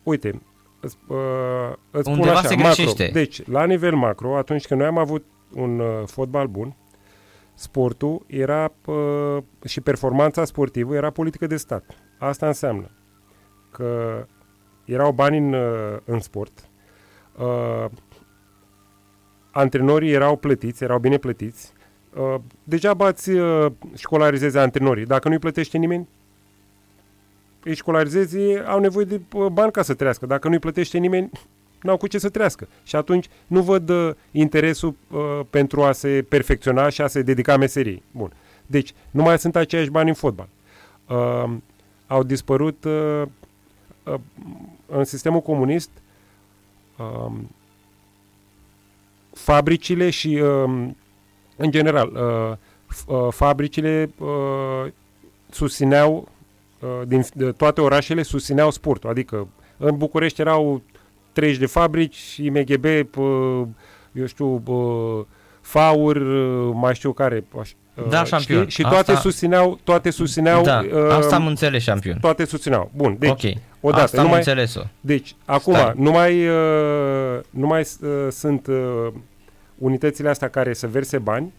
[0.02, 0.40] uite,
[0.80, 1.16] îți, uh,
[1.90, 2.72] îți spun Undeva așa, se macro.
[2.74, 3.10] greșește.
[3.12, 5.24] Deci, la nivel macro, atunci când noi am avut
[5.54, 6.76] un uh, fotbal bun,
[7.54, 11.84] sportul era uh, și performanța sportivă era politică de stat.
[12.18, 12.90] Asta înseamnă
[13.70, 14.26] că
[14.84, 16.68] erau bani în, uh, în sport,
[17.38, 17.84] uh,
[19.50, 21.72] antrenorii erau plătiți, erau bine plătiți,
[22.16, 22.34] uh,
[22.64, 25.04] degeaba îți uh, școlarizezi antrenorii.
[25.04, 26.08] Dacă nu-i plătește nimeni,
[27.62, 30.26] îi școlarizezi, ei au nevoie de uh, bani ca să trăiască.
[30.26, 31.30] Dacă nu-i plătește nimeni,
[31.82, 32.68] n-au cu ce să trăiască.
[32.82, 37.56] Și atunci nu văd uh, interesul uh, pentru a se perfecționa și a se dedica
[37.56, 38.02] meseriei.
[38.10, 38.32] Bun.
[38.66, 40.48] Deci, nu mai sunt aceiași bani în fotbal.
[41.08, 41.50] Uh,
[42.06, 43.22] au dispărut uh,
[44.02, 44.14] uh,
[44.86, 45.90] în sistemul comunist
[46.96, 47.32] uh,
[49.32, 50.88] fabricile și, uh,
[51.56, 52.56] în general, uh,
[52.94, 54.92] f- uh, fabricile uh,
[55.50, 56.28] susțineau,
[56.80, 59.10] uh, din de toate orașele susțineau sportul.
[59.10, 60.82] Adică în București erau
[61.38, 63.62] 30 de fabrici, IMGB, uh,
[64.12, 65.24] eu știu, uh,
[65.60, 68.58] FAUR, uh, mai știu care, aș- uh, Da, șampion.
[68.60, 68.70] știi?
[68.70, 72.18] Și toate Asta- susțineau, toate susțineau, Da, uh, asta am înțeles, șampion.
[72.20, 72.90] toate susțineau.
[72.96, 74.80] Bun, deci, ok, odată, asta am numai, înțeles-o.
[75.00, 75.92] deci, acum, Stai.
[75.96, 79.06] nu mai, uh, nu mai uh, sunt uh,
[79.78, 81.52] unitățile astea care să verse bani,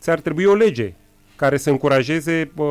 [0.00, 0.94] ți-ar trebui o lege
[1.36, 2.66] care să încurajeze uh,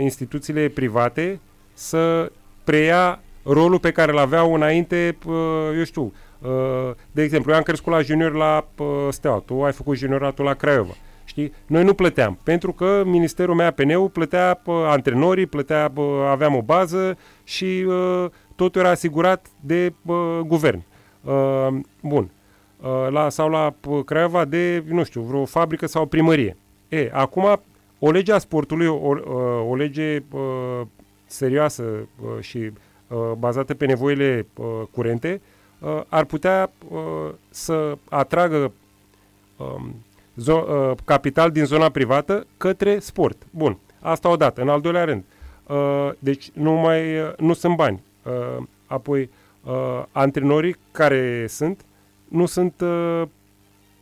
[0.00, 1.40] instituțiile private
[1.74, 2.32] să
[2.64, 5.34] preia rolul pe care îl aveau înainte, uh,
[5.76, 9.72] eu știu, uh, de exemplu, eu am crescut la junior la uh, Steaua, tu ai
[9.72, 10.92] făcut junioratul la Craiova.
[11.24, 11.52] Știi?
[11.66, 17.18] Noi nu plăteam, pentru că Ministerul MAPN-ul plătea uh, antrenorii, plătea, uh, aveam o bază
[17.44, 20.82] și uh, totul era asigurat de uh, guvern.
[21.22, 21.68] Uh,
[22.02, 22.30] bun.
[22.80, 26.56] Uh, la, sau la uh, Craiova de, nu știu, vreo fabrică sau primărie.
[26.88, 27.60] E, acum,
[27.98, 30.86] o lege a sportului, o, uh, o lege uh,
[31.26, 32.70] serioasă uh, și
[33.08, 35.40] uh, bazată pe nevoile uh, curente,
[35.78, 36.98] uh, ar putea uh,
[37.50, 38.72] să atragă
[39.56, 39.94] um,
[40.40, 43.42] zo- uh, capital din zona privată către sport.
[43.50, 44.60] Bun, asta odată.
[44.60, 45.24] În al doilea rând,
[45.66, 48.02] uh, deci nu mai uh, nu sunt bani.
[48.22, 49.30] Uh, apoi,
[49.64, 51.84] uh, antrenorii care sunt,
[52.28, 53.22] nu sunt, uh,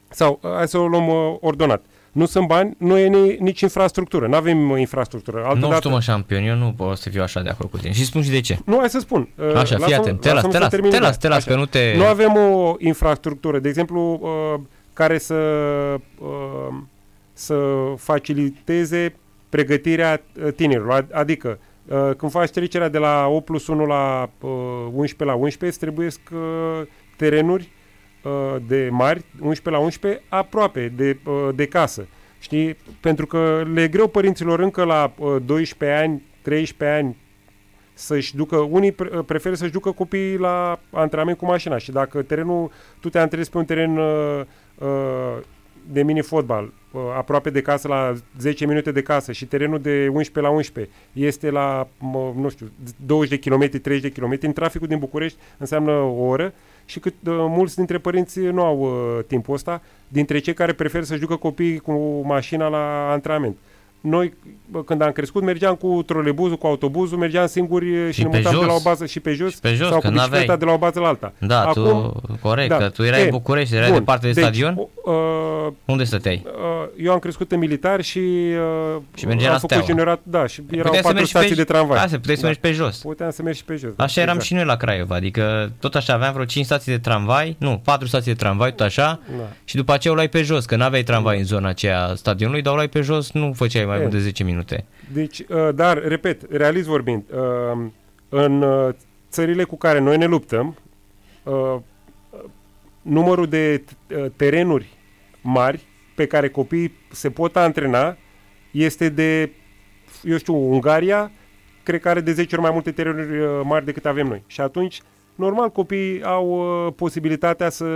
[0.09, 1.85] sau uh, hai să o luăm uh, ordonat.
[2.17, 4.27] Nu sunt bani, nu e ni, nici infrastructură.
[4.27, 5.53] Nu avem uh, infrastructură.
[5.59, 7.93] Nu știu, mă, șampion, eu nu pot să fiu așa de acord cu tine.
[7.93, 8.59] Și spun și de ce.
[8.65, 9.29] Nu, hai să spun.
[9.35, 11.09] Uh, Așa, fii lasă-mă- atent, te las, lasă-mă te să las, termin te ideea.
[11.11, 11.51] las, te las, Așa.
[11.51, 11.95] că nu te...
[11.97, 14.61] Nu avem o infrastructură, de exemplu, uh,
[14.93, 15.35] care să,
[16.19, 16.75] uh,
[17.33, 17.55] să
[17.97, 19.15] faciliteze
[19.49, 21.03] pregătirea uh, tinerilor.
[21.03, 24.51] Ad- Adică, uh, când faci trecerea de la 8 plus 1 la uh,
[24.93, 27.75] 11 la 11, îți trebuie uh, terenuri uh,
[28.67, 32.07] de mari, 11 la 11, aproape de, uh, de casă.
[32.39, 32.77] Știi?
[33.01, 37.17] Pentru că le e greu părinților încă la uh, 12 ani, 13 ani,
[37.99, 42.71] să-și ducă, unii pre- preferă să-și ducă copiii la antrenament cu mașina și dacă terenul,
[43.01, 44.41] tu te antrenezi pe un teren uh,
[44.79, 45.39] uh,
[45.93, 50.41] de mini-fotbal, uh, aproape de casă, la 10 minute de casă și terenul de 11
[50.41, 52.71] la 11 este la, mă, nu știu,
[53.07, 56.53] 20 de kilometri, 30 de kilometri, în traficul din București înseamnă o oră
[56.87, 61.05] și cât uh, mulți dintre părinți nu au uh, timpul ăsta, dintre cei care preferă
[61.05, 63.57] să-și ducă copiii cu mașina la antrenament.
[64.01, 64.35] Noi,
[64.71, 68.37] bă, când am crescut, mergeam cu trolebuzul, cu autobuzul, mergeam singuri și, Și ne pe
[68.37, 68.67] mutam de jos.
[68.67, 70.59] la o bază și pe jos, Și pe jos, sau că cu bicicleta n-aveai.
[70.59, 71.33] de la o bază la alta.
[71.39, 72.77] Da, Acum, tu, corect, da.
[72.77, 74.75] că tu erai E, în București, erai bun, departe de deci, stadion.
[74.79, 76.43] o- Uh, Unde stăteai?
[76.47, 79.85] uh, eu am crescut în militar și, uh, Și mergeai am la făcut Steaua.
[79.87, 81.99] juniorat, da, și erau Puteai să patru mergi stații pe, de tramvai.
[82.05, 82.47] Asta, puteai să Da.
[82.47, 82.97] mergi pe jos.
[82.99, 83.91] Puteam să mergi și pe jos.
[83.97, 84.49] da, Așa eram exact.
[84.51, 88.07] și noi la Craiova, adică tot așa aveam vreo 5 stații de tramvai, nu, 4
[88.07, 89.43] stații de tramvai, tot așa, Da.
[89.65, 92.63] și după aceea o luai pe jos, că n-aveai tramvai în zona aceea a stadionului,
[92.63, 94.01] dar o luai pe jos, nu făceai mai E.
[94.01, 94.85] mult de 10 minute.
[95.13, 97.87] Deci, uh, dar, repet, realist vorbind, uh,
[98.29, 98.95] în uh,
[99.31, 100.77] țările cu care noi ne luptăm,
[101.43, 101.77] uh,
[103.03, 103.85] numărul de
[104.17, 104.89] uh, terenuri
[105.41, 108.17] mari pe care copiii se pot antrena
[108.71, 109.51] este de,
[110.23, 111.31] eu știu, Ungaria,
[111.83, 114.43] cred că are de 10 ori mai multe terenuri uh, mari decât avem noi.
[114.47, 115.01] Și atunci,
[115.35, 116.49] normal, copiii au
[116.87, 117.87] uh, posibilitatea să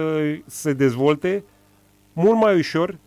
[0.46, 1.44] se dezvolte
[2.12, 2.98] mult mai ușor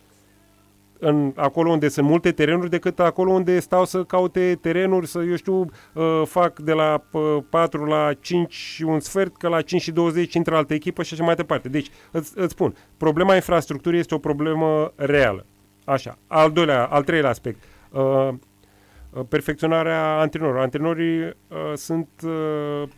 [1.04, 5.36] în, acolo unde sunt multe terenuri decât acolo unde stau să caute terenuri, să, eu
[5.36, 5.60] știu,
[5.94, 9.92] uh, fac de la uh, 4 la 5 și un sfert, că la 5 și
[9.92, 11.70] 20 intră altă echipă și așa mai departe.
[11.70, 15.46] Deci, îți, îți spun, problema infrastructurii este o problemă reală.
[15.86, 16.18] Așa.
[16.28, 17.64] Al doilea, al treilea aspect.
[17.92, 18.02] Uh,
[19.10, 20.62] uh, perfecționarea antrenorilor.
[20.62, 21.34] Antrenorii uh,
[21.74, 22.32] sunt uh,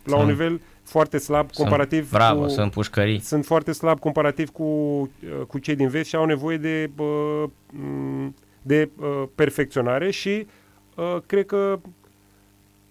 [0.04, 3.20] la un Sunt- nivel foarte slab comparativ sunt, bravo, cu, sunt pușcării.
[3.20, 5.08] sunt foarte slab comparativ cu, uh,
[5.46, 10.46] cu cei din vest și au nevoie de, uh, m, de uh, perfecționare și
[10.94, 11.78] uh, cred că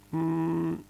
[0.09, 0.85] m,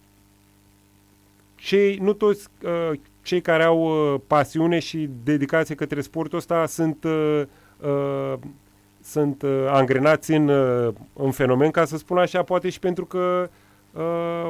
[1.56, 7.04] cei, nu toți uh, cei care au uh, pasiune și dedicație către sportul ăsta sunt,
[7.04, 7.42] uh,
[7.82, 8.34] uh,
[9.04, 13.50] sunt uh, angrenați în, uh, în fenomen, ca să spun așa, poate și pentru că
[13.92, 14.48] uh,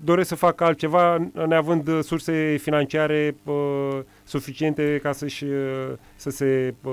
[0.00, 6.74] doresc să facă altceva neavând uh, surse financiare uh, suficiente ca să-și, uh, să se
[6.82, 6.92] uh,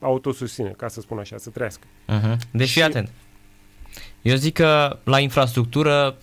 [0.00, 1.86] autosusține, ca să spun așa, să trăiască.
[2.08, 2.36] Uh-huh.
[2.50, 3.10] Deci fii Și- atent.
[4.22, 6.16] Eu zic că la infrastructură,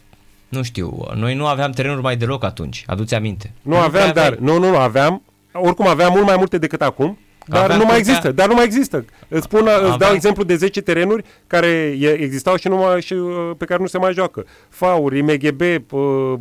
[0.50, 3.52] nu știu, noi nu aveam terenuri mai deloc atunci, aduți aminte.
[3.62, 4.40] Nu aveam, prea dar, aveai.
[4.54, 5.22] nu, nu, nu, aveam,
[5.54, 8.54] oricum aveam mult mai multe decât acum, dar Aveam nu mai putea- există, dar nu
[8.54, 9.06] mai există.
[9.28, 11.68] Îți, spun, îți dau Aveam- exemplu de 10 terenuri care
[12.00, 14.46] e- existau și, nu mai, și uh, pe care nu se mai joacă.
[14.70, 16.34] Fauri, MGB, uh,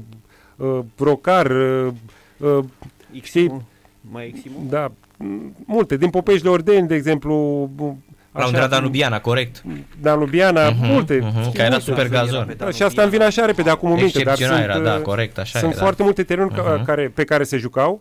[0.57, 1.87] uh, Brocar, uh,
[2.37, 2.65] uh,
[3.13, 3.63] Iximu,
[4.01, 4.67] mai Iximu?
[4.69, 7.35] da, m- multe, din Popești de Ordeni, de exemplu,
[7.75, 7.99] bu-
[8.33, 9.63] La Undrea Danubiana, corect.
[10.01, 11.19] Danubiana, Mhm, multe.
[11.23, 11.85] mhm, știi, care era multe.
[11.85, 12.45] super Era gazon.
[12.47, 14.91] pe Da, și asta îmi vine așa repede acum în minte, dar Excepțional sunt, era,
[14.91, 16.05] da, uh, corect, așa sunt e, foarte da.
[16.05, 16.85] multe terenuri ca- Mhm.
[16.85, 18.01] care, pe care se jucau,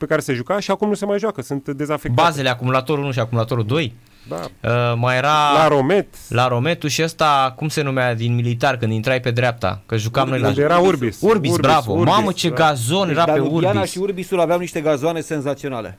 [0.00, 2.22] pe care se juca și acum nu se mai joacă, sunt dezafectate.
[2.22, 3.94] Bazele, acumulatorul 1 și acumulatorul 2.
[4.28, 4.36] Da.
[4.36, 8.92] Uh, mai era La Romet, la Rometu și ăsta, cum se numea din militar când
[8.92, 11.18] intrai pe dreapta, că jucam noi la unde era Urbis.
[11.20, 12.02] Urbis, bravo.
[12.02, 12.54] Mamă ce da.
[12.54, 13.90] gazon era pe Danubiana Urbis.
[13.90, 15.98] și Urbisul aveau niște gazoane senzaționale.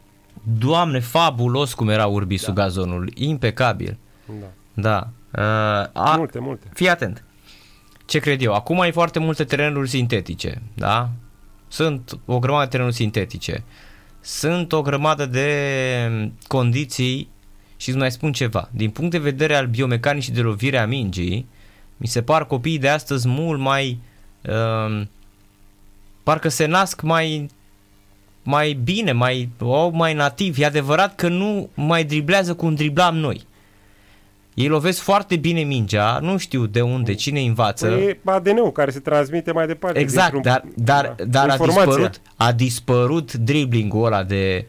[0.57, 3.97] Doamne, fabulos cum era Urbisul gazonul, impecabil.
[4.25, 4.47] Da.
[4.73, 5.07] Da.
[5.31, 6.67] Uh, a, Multe, multe.
[6.73, 7.23] Fii atent.
[8.05, 8.53] Ce cred eu?
[8.53, 11.09] Acum ai foarte multe terenuri sintetice, da?
[11.67, 13.63] Sunt o grămadă de terenuri sintetice.
[14.21, 17.29] Sunt o grămadă de condiții
[17.77, 18.69] și îți mai spun ceva.
[18.71, 21.47] Din punct de vedere al biomecanicii de lovire a mingii,
[21.97, 23.99] mi se par copiii de astăzi mult mai...
[24.41, 25.01] Uh,
[26.23, 27.49] parcă se nasc mai
[28.43, 30.59] mai bine, mai, au mai nativ.
[30.59, 33.45] E adevărat că nu mai driblează cum driblam noi.
[34.53, 37.87] Ei lovesc foarte bine mingea, nu știu de unde, cine îi învață.
[37.87, 39.99] Păi e ADN-ul care se transmite mai departe.
[39.99, 41.83] exact, dintr-un- dar, dar, da, dar a, informația.
[41.85, 44.65] dispărut, a dispărut driblingul ăla de...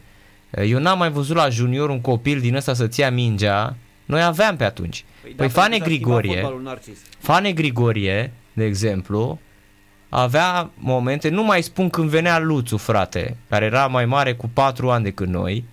[0.65, 3.75] Eu n-am mai văzut la junior un copil din ăsta să-ți ia mingea.
[4.05, 5.05] Noi aveam pe atunci.
[5.21, 6.97] Păi, da, Fane pentru că s-a schimbat Grigorie, fotbalul Narcis.
[7.19, 9.39] Fane Grigorie, de exemplu,
[10.09, 14.89] avea momente, nu mai spun când venea Luțu, frate, care era mai mare cu 4
[14.91, 15.65] ani decât noi,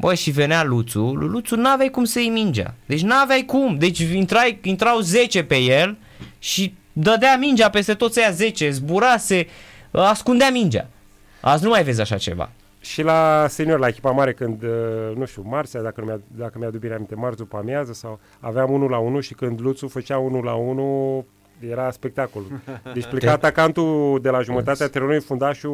[0.00, 2.74] Bă, și venea Luțu, lui Luțu n-aveai cum să-i mingea.
[2.86, 3.78] Deci n-aveai cum.
[3.78, 5.96] Deci intrai, intrau 10 pe el
[6.38, 9.46] și dădea mingea peste toți aia 10, zburase,
[9.90, 10.88] ascundea mingea.
[11.40, 12.50] Azi nu mai vezi așa ceva.
[12.80, 16.58] Și la senior, la echipa mare, când, uh, nu știu, Marțea, dacă, nu mi-a, dacă
[16.58, 20.18] mi-aduc bine aminte, marți după amiază, sau aveam 1 la 1 și când Luțu făcea
[20.18, 21.24] 1 la 1,
[21.70, 22.42] era spectacol.
[22.94, 25.70] Deci pleca atacantul de la jumătatea terenului, fundașul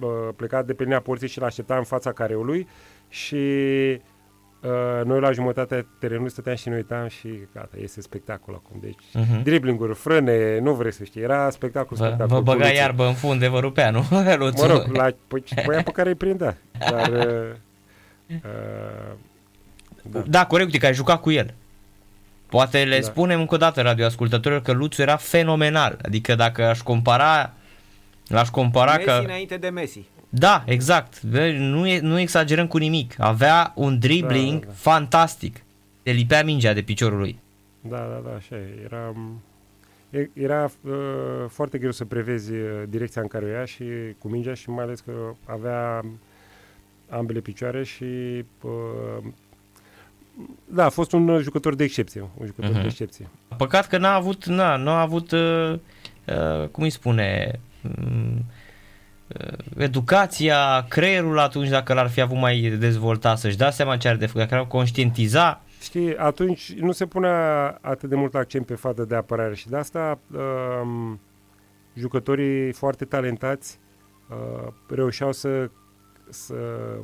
[0.00, 2.68] uh, pleca de pe linia porții și l-aștepta în fața careului
[3.08, 3.34] și
[4.62, 8.78] uh, noi la jumătatea terenului stăteam și ne uitam și gata, este spectacol acum.
[8.80, 9.42] Deci Mhm.
[9.42, 12.36] driblinguri, frâne, nu vrei să știi, era spectacol, Vă, spectacol.
[12.36, 12.74] vă băga Luțu.
[12.76, 14.04] iarbă în fund de vă rupea, nu?
[14.38, 14.66] Luțu.
[14.66, 16.56] Mă rog, la păi, pe aia pe care îi prindea.
[16.90, 17.54] Dar, uh,
[18.44, 19.14] uh,
[20.02, 20.20] da.
[20.26, 21.54] Da, corect, uite că ai jucat cu el.
[22.46, 23.02] Poate le Da.
[23.06, 25.98] spunem încă o dată radioascultătorilor că Luțu era fenomenal.
[26.02, 27.52] Adică dacă aș compara
[28.28, 29.20] L-aș compara Messi că...
[29.24, 30.04] înainte de Messi.
[30.28, 31.22] Da, exact.
[31.22, 33.14] Vezi, Nu, e, nu exagerăm cu nimic.
[33.18, 34.72] Avea un dribbling Da, da, da.
[34.76, 35.62] fantastic.
[36.02, 37.38] Te lipea mingea de piciorul lui.
[37.80, 38.80] Da, da, da, așa e.
[38.84, 39.14] Era,
[40.10, 40.92] e- era uh,
[41.48, 43.84] foarte greu să prevezi uh, direcția în care o ia și
[44.18, 45.12] cu mingea și mai ales că
[45.44, 46.04] avea
[47.08, 48.04] ambele picioare și
[48.62, 49.24] uh,
[50.66, 52.80] da, a fost un uh, jucător de excepție, un jucător Mhm.
[52.80, 53.28] de excepție.
[53.56, 58.42] Păcat că n-a avut, na, n-a avut, uh, uh, cum îi spune, um, uh,
[59.76, 64.26] educația, creierul atunci dacă l-ar fi avut mai dezvoltat, să-și dea seama ce are de
[64.26, 69.04] făcut, dacă ar conștientiza, Știi, atunci nu se punea atât de mult accent pe fază
[69.04, 70.18] de apărare și de asta
[70.82, 71.20] um,
[71.94, 73.78] jucătorii foarte talentați
[74.30, 75.70] uh, reușeau să,
[76.28, 76.54] să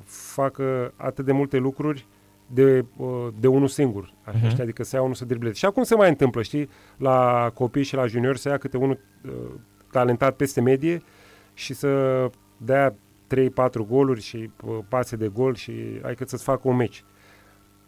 [0.04, 2.06] facă atât de multe lucruri
[2.46, 4.48] de, uh, de unul singur, așa, Mhm.
[4.48, 4.62] știi?
[4.62, 5.54] adică să ia unul să dribleze.
[5.54, 8.98] Și acum se mai întâmplă, știi, la copii și la juniori să ia câte unul
[9.24, 9.32] uh,
[9.90, 11.02] talentat peste medie
[11.54, 12.96] și să dea 3-4
[13.88, 17.04] goluri și uh, pase de gol și ai cât să-ți facă un meci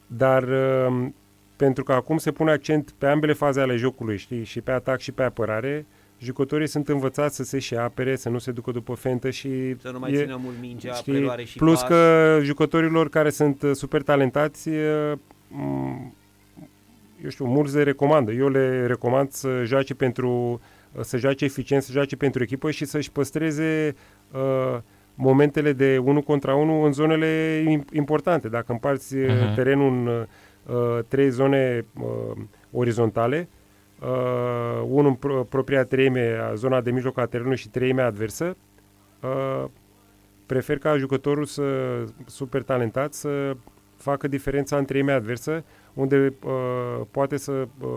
[0.07, 1.09] dar uh,
[1.57, 5.01] pentru că acum se pune accent pe ambele faze ale jocului, știi, și pe atac
[5.01, 5.87] și pe apărare,
[6.19, 9.91] jucătorii sunt învățați să se și apere, să nu se ducă după fentă și Să
[9.91, 11.89] nu mai e- țină mult mingea, știi, preluare și plus pas.
[11.89, 15.13] că jucătorilor care sunt uh, super talentați uh,
[15.49, 16.15] m,
[17.25, 18.33] eu știu, mulți le recomandă.
[18.33, 20.61] Eu le recomand să joace pentru
[21.01, 23.95] să joace eficient, să joace pentru echipă și să-și păstreze
[24.33, 24.79] uh,
[25.15, 28.49] momentele de 1 contra 1 în zonele im- importante.
[28.49, 29.55] Dacă împarți uh, Mhm.
[29.55, 32.37] terenul în uh, trei zone uh,
[32.73, 33.49] orizontale,
[34.01, 38.57] uh, unul în pro- propria treime, a zona de mijloc a terenului și treimea adversă,
[39.23, 39.65] uh,
[40.47, 41.63] prefer ca jucătorul să,
[42.27, 43.57] super talentat să
[43.97, 45.65] facă diferența în treimea adversă,
[45.97, 47.89] unde uh, poate să uh,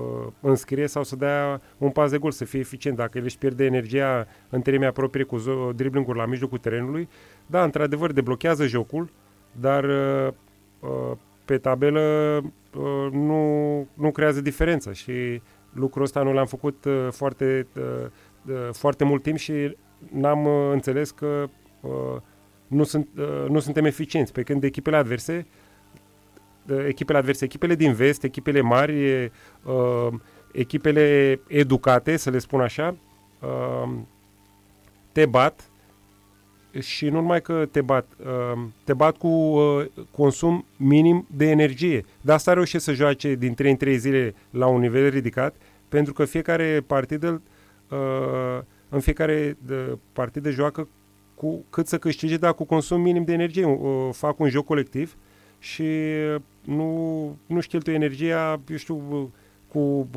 [0.41, 2.97] înscrie sau să dea un pas de gol, să fie eficient.
[2.97, 5.38] Dacă el își pierde energia în treimea proprie cu
[5.75, 7.09] driblinguri la mijlocul terenului,
[7.45, 9.09] da, într-adevăr, deblochează jocul,
[9.51, 10.33] dar uh,
[10.79, 11.99] uh, pe tabelă
[12.77, 15.41] uh, nu, nu creează diferența și
[15.73, 18.05] lucrul ăsta nu l-am făcut uh, foarte, uh,
[18.45, 19.77] uh, foarte mult timp și
[20.12, 21.49] n-am uh, înțeles că
[21.81, 21.91] uh,
[22.67, 25.59] nu, sunt, uh, nu suntem eficienți, pe când echipele adverse, uh,
[26.88, 29.25] echipele adverse, echipele din vest, echipele mari,
[29.63, 30.08] uh,
[30.51, 32.95] echipele educate, să le spun așa,
[33.39, 33.91] uh,
[35.12, 35.69] te bat
[36.79, 42.05] și nu numai că te bat, uh, te bat cu uh, consum minim de energie.
[42.21, 45.55] De asta reușește să joace din 3 în 3 zile la un nivel ridicat,
[45.89, 47.41] pentru că fiecare partidă,
[47.89, 49.58] uh, în fiecare
[50.13, 50.88] partidă joacă
[51.36, 53.79] cu cât să câștige, dar cu consum minim de energie.
[54.12, 55.17] Fac un joc colectiv
[55.60, 55.84] și
[56.69, 59.32] nu, nu-și cheltuie energia, eu știu,
[59.67, 60.08] cu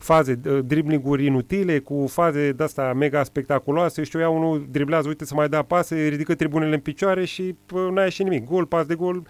[0.00, 5.48] faze, driblinguri inutile, cu faze de-asta mega spectaculoase, știu, ia unul driblează, uite să mai
[5.48, 7.54] dea pase, ridică tribunele în picioare și
[7.92, 8.44] n-ai ieșit nimic.
[8.44, 9.22] Gol, pas de gol,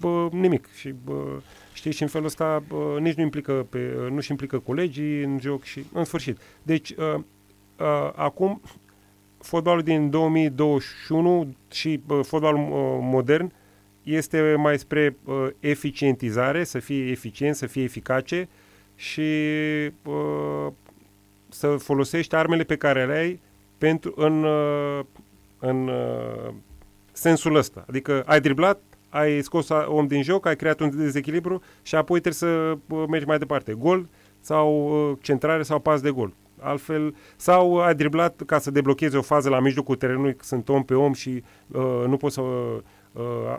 [0.00, 0.68] bă, nimic.
[0.74, 1.40] Și bă,
[1.72, 5.62] știi, și în felul ăsta bă, nici nu implică, pe, nu-și implică colegii în joc
[5.62, 6.38] și în sfârșit.
[6.62, 8.60] Deci, uh, uh, acum,
[9.38, 13.52] fotbalul din 2021 și uh, fotbalul uh, modern
[14.14, 18.48] este mai spre uh, eficientizare, să fie eficient, să fie eficace,
[18.94, 19.30] și
[20.04, 20.72] uh,
[21.48, 23.40] să folosești armele pe care le ai
[23.78, 25.00] pentru, în, uh,
[25.58, 26.52] în uh,
[27.12, 27.84] sensul ăsta.
[27.88, 32.32] Adică ai driblat, ai scos om din joc, ai creat un dezechilibru și apoi trebuie
[32.50, 33.72] să uh, mergi mai departe.
[33.72, 34.08] Gol
[34.40, 36.32] sau uh, centrare sau pas de gol.
[36.60, 40.94] Altfel, sau ai driblat ca să deblochezi o fază la mijlocul terenului, sunt om pe
[40.94, 42.78] om și uh, nu poți să uh,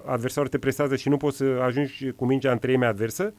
[0.06, 3.34] adversarul te presează și nu poți să ajungi cu mingea în treime adversă,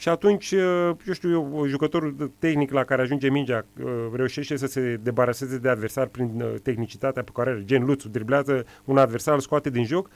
[0.00, 4.66] și atunci, uh, eu știu eu, jucătorul tehnic la care ajunge mingea uh, reușește să
[4.66, 9.34] se debaraseze de adversar prin uh, tehnicitatea pe care are, gen Luțu, driblează un adversar,
[9.34, 10.10] îl scoate din joc,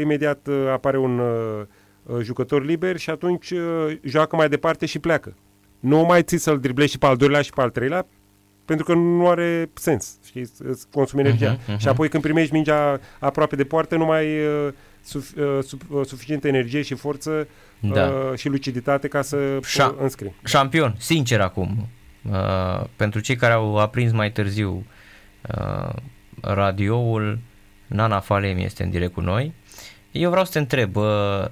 [0.00, 1.20] imediat apare un
[2.20, 3.54] jucător liber și atunci
[4.02, 5.34] joacă mai departe și pleacă.
[5.80, 8.06] Nu mai ții să-l driblezi și pe al doilea și pe al treilea,
[8.68, 11.56] pentru că nu are sens, știi, îți consumi energia.
[11.56, 11.78] Uh-huh, uh-huh.
[11.78, 16.06] Și apoi când primești mingea aproape de poartă, nu mai uh, suf, uh, suf, uh,
[16.06, 17.48] suficientă energie și forță
[17.80, 18.06] da.
[18.06, 20.34] uh, și luciditate ca să Șa- înscrii.
[20.44, 21.88] Șampion, sincer acum,
[22.30, 24.86] uh, pentru cei care au aprins mai târziu
[25.58, 25.92] uh,
[26.40, 27.38] radioul,
[27.86, 29.52] Nana Falem este în direct cu noi.
[30.12, 31.44] Eu vreau să te întreb, uh,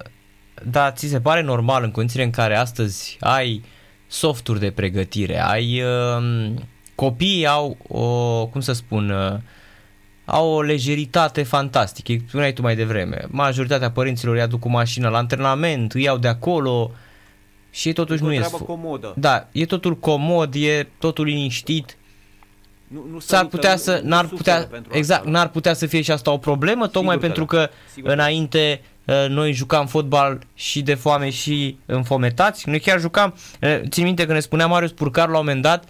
[0.63, 3.63] da, ți se pare normal în condițiile în care astăzi ai
[4.07, 6.53] softuri de pregătire, ai uh,
[6.97, 9.39] copiii au o, cum să spun, uh,
[10.25, 12.23] au o lejeritate fantastică.
[12.27, 13.25] Spuneai tu mai devreme.
[13.27, 16.91] Majoritatea părinților îi aduc cu mașină la antrenament, îi iau de acolo
[17.69, 18.47] și totuși nu e...
[18.65, 19.13] comodă.
[19.17, 21.97] Da, e totul comod, e totul liniștit.
[22.87, 25.31] Nu, nu S-ar putea să, n-ar putea, exact, asta.
[25.31, 27.69] n-ar putea să fie și asta o problemă, tocmai Sigur pentru că,
[28.01, 32.69] că înainte uh, noi jucam fotbal și de foame și înfometați.
[32.69, 35.83] Noi chiar jucam, uh, țin minte că ne spunea Marius Purcar la un moment dat,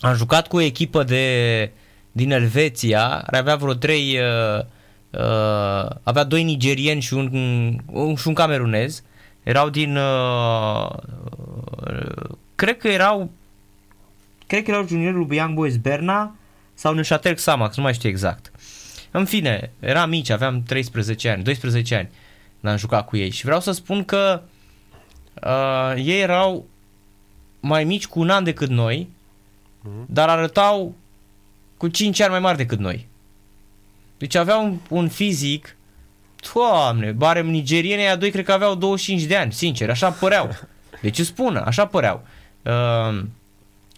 [0.00, 1.70] am jucat cu o echipă de
[2.12, 4.64] din Elveția, care avea vreo trei, uh,
[5.10, 7.28] uh, avea doi nigerieni și un,
[7.86, 9.02] un, și un camerunez.
[9.42, 10.90] Erau din, uh,
[11.86, 13.30] uh, cred că erau,
[14.46, 16.34] cred că erau juniorul lui Young Boys Berna
[16.74, 18.50] sau Neuchâtel Xamax, nu mai știu exact.
[19.10, 22.10] În fine, eram mici, aveam 13 ani, 12 ani
[22.60, 24.42] când am jucat cu ei și vreau să spun că
[25.44, 26.66] uh, ei erau
[27.60, 29.08] mai mici cu un an decât noi,
[29.80, 30.06] uh-huh.
[30.06, 30.94] dar arătau
[31.76, 33.08] cu 5 ani mai mari decât noi.
[34.18, 35.76] Deci aveau un, un fizic,
[36.52, 40.50] doamne, barem nigeriene, a doi cred că aveau 25 de ani, sincer, așa păreau.
[41.02, 42.26] Deci îți spun, așa păreau.
[42.62, 43.22] Uh,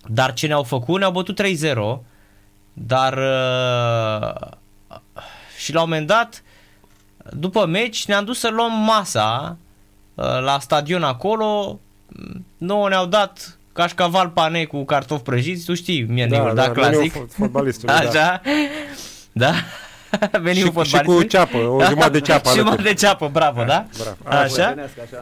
[0.08, 1.44] dar ce ne-au făcut, ne-au bătut 3-0,
[2.72, 4.50] dar uh,
[5.58, 6.42] și la un moment dat,
[7.30, 9.56] după meci, ne-am dus să luăm masa
[10.14, 11.80] uh, la stadion acolo,
[12.56, 17.14] nouă ne-au dat cașcaval pane cu cartofi prăjiți, tu știi meniul, da, da, da clasic.
[17.28, 18.40] fotbalistul, Așa, da.
[19.32, 19.52] da?
[20.42, 21.18] Meniul și, fotbalistului.
[21.18, 22.48] Și cu ceapă, o jumătate de ceapă.
[22.48, 23.86] și jumătate de ceapă, bravo, da?
[23.98, 24.16] Bravo.
[24.42, 24.66] Așa?
[24.66, 24.74] așa.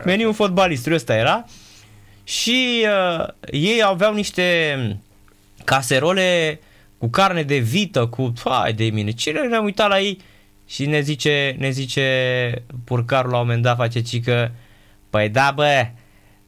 [0.05, 1.45] Meniul fotbalistului ăsta era.
[2.25, 2.87] Și
[3.19, 4.77] uh, ei aveau niște
[5.65, 6.61] caserole
[6.99, 8.33] cu carne de vită, cu...
[8.45, 10.19] Hai de mine, ce ne-am uitat la ei?
[10.67, 12.05] Și ne zice, ne zice
[12.85, 14.53] purcarul la un moment dat, face cică,
[15.11, 15.87] păi da bă,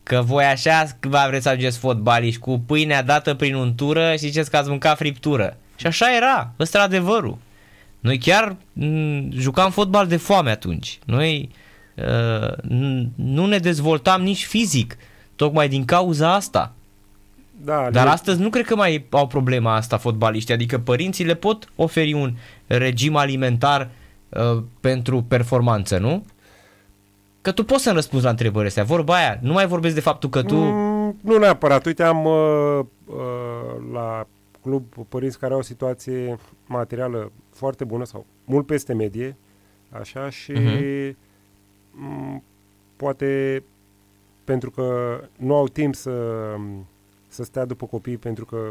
[0.02, 4.50] Că voi așa va vreți să ajungeți fotbaliști cu pâinea dată prin untură și ziceți
[4.50, 5.56] că ați mâncat friptură.
[5.76, 7.38] Și așa era, ăsta era adevărul.
[8.00, 10.98] Noi chiar m- jucam fotbal de foame atunci.
[11.04, 11.50] Noi
[11.94, 12.52] uh,
[13.14, 14.96] nu ne dezvoltam nici fizic,
[15.36, 16.72] tocmai din cauza asta.
[17.64, 18.10] Da, Dar le...
[18.10, 22.36] astăzi nu cred că mai au problema asta fotbaliștii, adică părinții le pot oferi un
[22.66, 23.88] regim alimentar
[24.28, 26.26] uh, pentru performanță, nu?
[27.42, 28.84] Că tu poți să-mi răspunzi la întrebările astea.
[28.84, 30.54] Vorba aia, nu mai vorbesc de faptul că tu...
[30.54, 31.86] Mm, nu neapărat.
[31.86, 34.26] Uite, am uh, uh, la
[34.60, 39.36] club părinți care au o situație materială foarte bună sau mult peste medie,
[39.90, 41.12] așa, și uh-huh.
[41.12, 42.42] m-
[42.96, 43.62] poate
[44.44, 46.54] pentru că nu au timp să,
[47.28, 48.70] să stea după copii, pentru că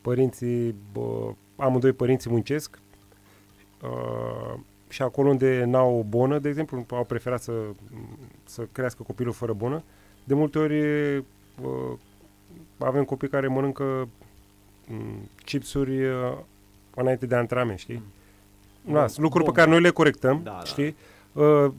[0.00, 2.78] părinții, bă, amândoi părinții muncesc,
[3.82, 4.60] uh,
[4.90, 7.52] și acolo unde n-au o bonă, de exemplu, au preferat să,
[8.44, 9.82] să crească copilul fără bonă.
[10.24, 11.22] De multe ori uh,
[12.78, 16.38] avem copii care mănâncă um, chipsuri uh,
[16.94, 18.02] înainte de antrenament, știi?
[18.84, 18.92] Mm.
[18.92, 19.52] Da, sunt lucruri Bun.
[19.52, 20.64] pe care noi le corectăm, da, da.
[20.64, 20.96] știi?
[21.32, 21.42] Da.
[21.42, 21.72] Uh,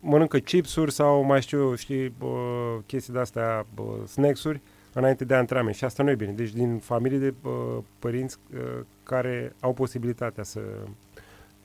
[0.00, 4.60] mănâncă chipsuri sau mai știu eu, știi, uh, chestii de-astea, uh, snacks-uri
[4.92, 6.32] înainte de antrenament și asta nu e bine.
[6.32, 10.60] Deci din familie de uh, părinți uh, care au posibilitatea să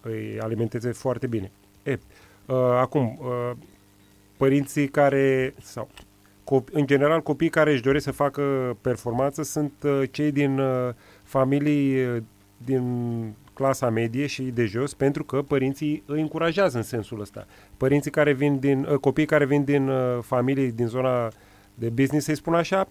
[0.02, 1.52] îi alimenteze foarte bine.
[1.84, 2.00] E,
[2.46, 3.52] uh, acum, uh,
[4.38, 5.90] părinții care, sau
[6.44, 10.94] copi, în general copiii care își doresc să facă performanță sunt uh, cei din uh,
[11.24, 12.24] familii uh,
[12.66, 12.84] din
[13.54, 17.46] clasa medie și de jos, pentru că părinții îi încurajează în sensul ăsta.
[17.78, 21.32] Părinții care vin din, uh, copiii care vin din uh, familii din zona
[21.74, 22.88] de business, să-i spun așa,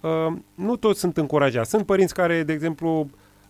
[0.00, 1.70] uh, nu toți sunt încurajați.
[1.70, 3.06] Sunt părinți care, de exemplu, uh,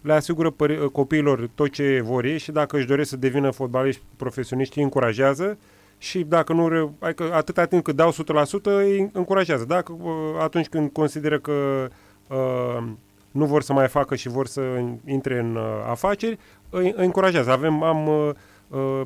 [0.07, 4.02] le asigură păr- copiilor tot ce vor ei și dacă își doresc să devină fotbaliști
[4.16, 5.59] profesioniști, îi încurajează
[5.98, 8.14] și dacă nu, adică atâta timp cât dau 100%,
[8.62, 9.64] îi încurajează.
[9.64, 11.88] Dacă uh, atunci când consideră că
[12.28, 12.84] uh,
[13.30, 14.61] nu vor să mai facă și vor să
[15.04, 16.38] intre în uh, afaceri,
[16.70, 17.50] îi, îi încurajează.
[17.50, 18.30] Avem, am uh,
[18.68, 19.02] uh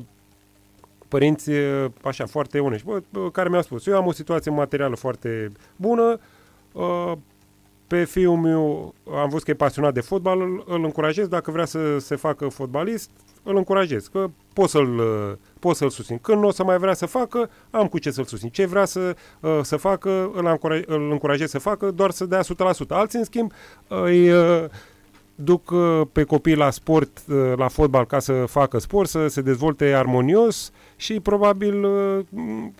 [1.07, 5.51] părinți uh, așa foarte onești, bă, care mi-au spus, eu am o situație materială foarte
[5.75, 6.19] bună,
[6.71, 7.11] uh,
[7.91, 11.65] pe fiul meu am văzut că e pasionat de fotbal, îl, îl încurajez, dacă vrea
[11.65, 13.09] să se facă fotbalist,
[13.43, 15.01] îl încurajez, că pot să-l,
[15.59, 16.17] pot să-l susțin.
[16.17, 18.49] Când nu o să mai vrea să facă, am cu ce să-l susțin.
[18.49, 22.41] Ce vrea să, uh, să facă, îl, încurajez, îl încurajez să facă, doar să dea
[22.41, 22.95] 100%.
[22.95, 23.51] Alții, în schimb,
[23.87, 24.65] îi uh,
[25.35, 27.19] duc uh, pe copii la sport,
[27.55, 31.85] la fotbal, ca să facă sport, să se dezvolte armonios și probabil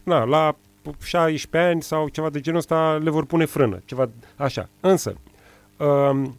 [0.03, 0.55] na, la
[1.03, 4.69] 16 ani sau ceva de genul ăsta le vor pune frână, ceva așa.
[4.79, 5.15] Însă,
[5.77, 6.37] um,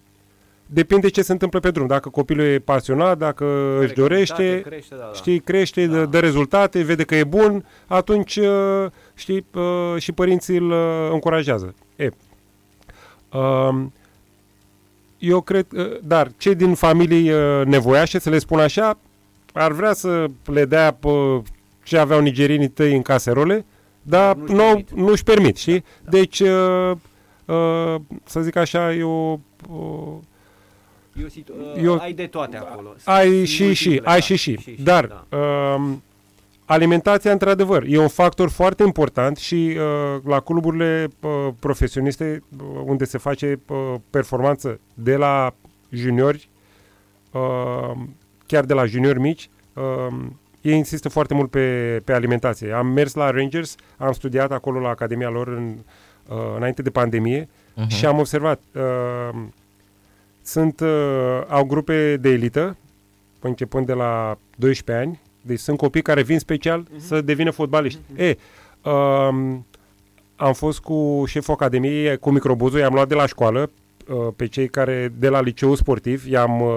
[0.67, 1.87] depinde ce se întâmplă pe drum.
[1.87, 5.13] Dacă copilul e pasionat, dacă Care își dorește, crește, da, da.
[5.13, 5.97] știi, crește, da.
[5.97, 11.09] dă, dă rezultate, vede că e bun, atunci, uh, știi, uh, și părinții îl uh,
[11.11, 11.75] încurajează.
[11.97, 12.09] E.
[13.39, 13.93] Um,
[15.19, 15.67] eu cred,
[16.03, 17.31] dar cei din familii
[17.65, 18.99] nevoiașe, să le spun așa,
[19.53, 21.43] ar vrea să le dea pe
[21.83, 23.65] ce aveau nigerinii tăi în caserole,
[24.03, 24.91] dar nu-și nu, permit.
[24.91, 25.81] Nu-și permit, știi?
[25.81, 26.11] Da, da.
[26.11, 26.93] Deci, uh,
[27.45, 29.41] uh, să zic așa, eu...
[29.71, 30.15] Uh,
[31.21, 32.95] eu, uh, eu, ai de toate acolo.
[33.05, 34.57] Ai și și, ai și și.
[34.57, 35.37] și, și Dar da.
[35.37, 35.93] uh,
[36.65, 43.05] alimentația, într-adevăr, e un factor foarte important și uh, la cluburile uh, profesioniste uh, unde
[43.05, 45.55] se face uh, performanță de la
[45.89, 46.49] juniori,
[47.33, 47.93] uh,
[48.47, 50.17] chiar de la juniori mici, uh,
[50.63, 52.73] ei insistă foarte mult pe, pe alimentație.
[52.73, 55.75] Am mers la Rangers, am studiat acolo la Academia lor în,
[56.29, 57.87] uh, înainte de pandemie uh-huh.
[57.87, 59.39] și am observat, uh,
[60.43, 62.77] sunt, uh, au grupe de elită,
[63.41, 66.99] începând de la 12 ani, deci sunt copii care vin special uh-huh.
[66.99, 68.01] să devină fotbaliști.
[68.15, 68.21] Uh-huh.
[68.21, 68.37] E,
[68.83, 69.57] uh,
[70.37, 73.71] am fost cu șeful Academiei, cu microbuzul, i-am luat de la școală,
[74.09, 76.73] uh, pe cei care de la liceu sportiv, i-am uh,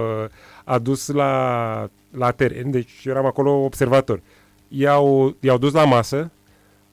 [0.64, 4.22] adus la la teren, deci eram acolo observator.
[4.68, 6.32] I-au, i-au dus la masă,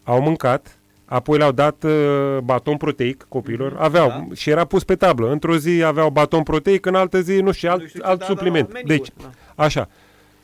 [0.05, 3.83] au mâncat, apoi le-au dat uh, baton proteic copilor, mhm.
[3.83, 4.35] aveau da.
[4.35, 5.31] și era pus pe tablă.
[5.31, 8.25] Într-o zi aveau baton proteic, în altă zi, nu știu, alt, nu știu alt da,
[8.25, 8.73] supliment.
[8.73, 9.31] Da, deci, da.
[9.55, 9.89] așa.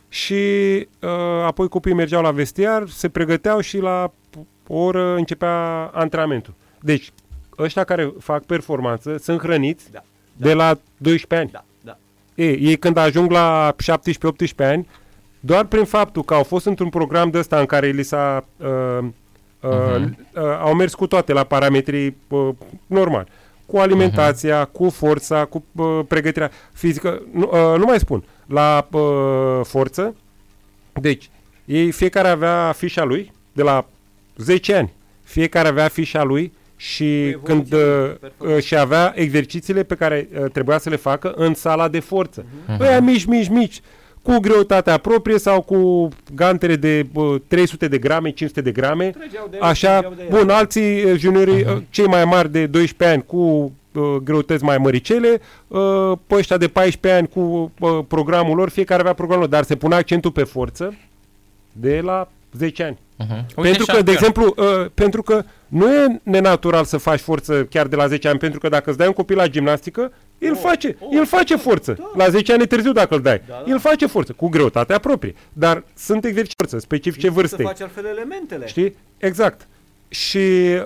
[0.08, 0.34] Și
[1.00, 1.10] uh,
[1.44, 4.12] apoi copiii mergeau la vestiar, se pregăteau și la
[4.66, 6.54] o oră începea antrenamentul.
[6.80, 7.10] Deci,
[7.58, 10.02] ăștia care fac performanță sunt hrăniți da.
[10.36, 10.46] Da.
[10.46, 11.50] de la 12 ani.
[11.50, 11.64] Da.
[12.38, 13.74] E, ei când ajung la
[14.62, 14.88] 17-18 ani,
[15.40, 18.44] doar prin faptul că au fost într-un program de ăsta în care li s-a...
[18.56, 19.04] Uh,
[19.60, 20.04] uh, uh-huh.
[20.34, 22.48] uh, au mers cu toate la parametrii uh,
[22.86, 23.28] normal.
[23.66, 24.72] Cu alimentația, uh-huh.
[24.72, 27.22] cu forța, cu uh, pregătirea fizică.
[27.32, 28.24] Nu, uh, nu mai spun.
[28.46, 30.14] La uh, forță,
[30.92, 31.30] deci,
[31.64, 33.86] ei fiecare avea fișa lui de la
[34.36, 34.92] 10 ani.
[35.22, 37.80] Fiecare avea fișa lui și când uh,
[38.38, 42.44] uh, și avea exercițiile pe care uh, trebuia să le facă în sala de forță.
[42.44, 42.80] Uh-huh.
[42.80, 43.80] Ăia mici, mici, mici,
[44.22, 49.10] cu greutatea proprie sau cu gantere de bă, 300 de grame, 500 de grame.
[49.10, 50.38] Trăgeau de el, Așa, trăgeau de el.
[50.38, 54.78] bun, alții uh, juniorii, uh, cei mai mari de 12 ani cu uh, greutăți mai
[54.78, 59.52] măricele, uh, pe ăștia de 14 ani cu uh, programul lor, fiecare avea programul lor,
[59.52, 60.94] dar se pune accentul pe forță
[61.72, 62.98] de la 10 ani.
[63.24, 63.44] Uh-huh.
[63.54, 67.96] pentru că, de exemplu, uh, pentru că nu e nenatural să faci forță chiar de
[67.96, 70.96] la 10 ani, pentru că dacă îți dai un copil la gimnastică, el Oh, face,
[71.00, 71.92] oh, el face da, forță.
[71.98, 72.24] da.
[72.24, 73.42] La 10 ani e târziu dacă îl dai.
[73.48, 73.70] Da, da.
[73.72, 75.34] El face forță, cu greutatea proprie.
[75.52, 77.64] Dar sunt exerciții de forță specifice Să vârstei.
[77.66, 78.66] faci altfel elementele.
[78.66, 78.96] Știi?
[79.18, 79.66] Exact.
[80.08, 80.38] Și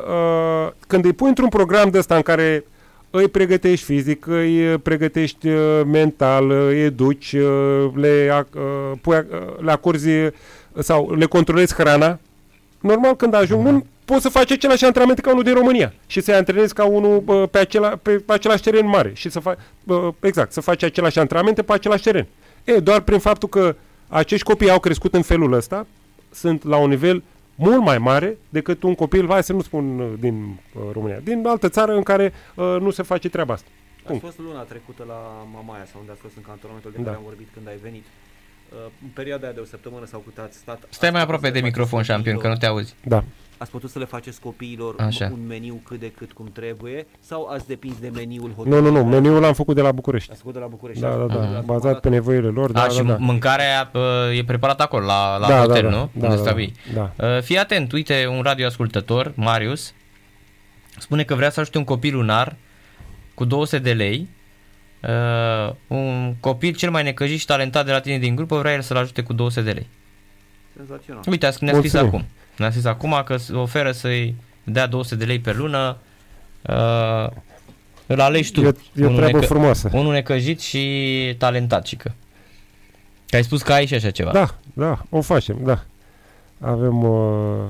[0.09, 2.65] uh, când îi pui într-un program de ăsta în care
[3.11, 9.31] îi pregătești fizic, îi pregătești uh, mental, îi educi, uh, le, ac- uh, pui, ac-
[9.31, 10.31] uh, le acorzi uh,
[10.79, 12.19] sau le controlezi hrana,
[12.81, 16.35] normal când ajung, nu poți să faci același antrenament ca unul din România și să-i
[16.35, 20.53] antrenezi ca unul uh, pe, acela, pe același teren mare și să faci, uh, exact,
[20.53, 22.27] să faci același antrenamente pe același teren.
[22.65, 23.77] E, doar prin faptul că
[24.09, 25.87] acești copii au crescut în felul ăsta,
[26.31, 27.23] sunt la un nivel
[27.55, 31.47] mult mai mare decât un copil, hai să nu spun uh, din uh, România, din
[31.47, 33.69] altă țară în care uh, nu se face treaba asta.
[33.97, 34.25] Ați Punct.
[34.25, 37.05] fost luna trecută la Mamaia sau unde ați fost în cantonamentul de Da.
[37.05, 38.05] care am vorbit când ai venit.
[38.75, 40.77] Uh, în perioada aia de o săptămână sau cât ați stat...
[40.77, 42.67] Stai ați mai putut aproape să de le microfon, faceți șampion, că nu copiilor- te
[42.67, 42.95] auzi.
[43.05, 43.25] Da.
[43.59, 45.29] Ați putut să le faceți copiilor Așa.
[45.33, 48.91] un meniu cât de cât cum trebuie sau ați depins de meniul Nu, hotelului?
[48.91, 50.31] nu, nu, meniul l-am făcut de la București.
[50.31, 51.03] Ați făcut de la București.
[51.03, 53.17] Da, da, da, Ați bazat comandat- pe nevoile lor, da, A, da, și da.
[53.17, 56.11] mâncarea uh, e preparată acolo, la, la da, hotel, da, nu?
[56.13, 56.73] Da, Unde da, stai.
[56.95, 57.27] da, da.
[57.37, 59.93] Uh, fii atent, uite, un radioascultător, Marius,
[60.99, 62.57] spune că vrea să ajute un copil lunar
[63.35, 64.29] cu 200 de lei.
[65.09, 68.81] Uh, un copil cel mai necăjit și talentat de la tine din grupă vrea el
[68.81, 69.87] să-l ajute cu 200 de lei.
[70.77, 71.23] Senzațional.
[71.27, 72.15] Uite, a scris- ne-a scris Mulțumim.
[72.21, 72.35] acum.
[72.57, 74.35] Ne-a scris acum că se oferă să-i
[74.65, 75.97] dea 200 de lei pe lună.
[76.69, 77.27] Uh,
[78.07, 78.61] îl alegi tu.
[78.61, 79.91] E, e o unul, treabă necă- frumoasă.
[79.93, 82.15] unul necăjit și talentat, cică.
[83.29, 84.31] Că ai spus că ai și așa ceva.
[84.33, 85.85] Da, da, o facem, da.
[86.61, 87.65] Avem, uh,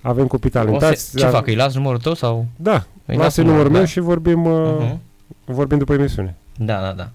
[0.00, 1.10] avem copii O talentați.
[1.10, 1.46] să, ce dar- fac?
[1.46, 2.46] Îi las numărul tău sau?
[2.56, 3.86] Da, Îi lasă las numărul meu da?
[3.86, 4.98] și vorbim, uh, Uh-huh.
[5.44, 6.36] vorbim după emisiune.
[6.56, 7.10] Da, da, da.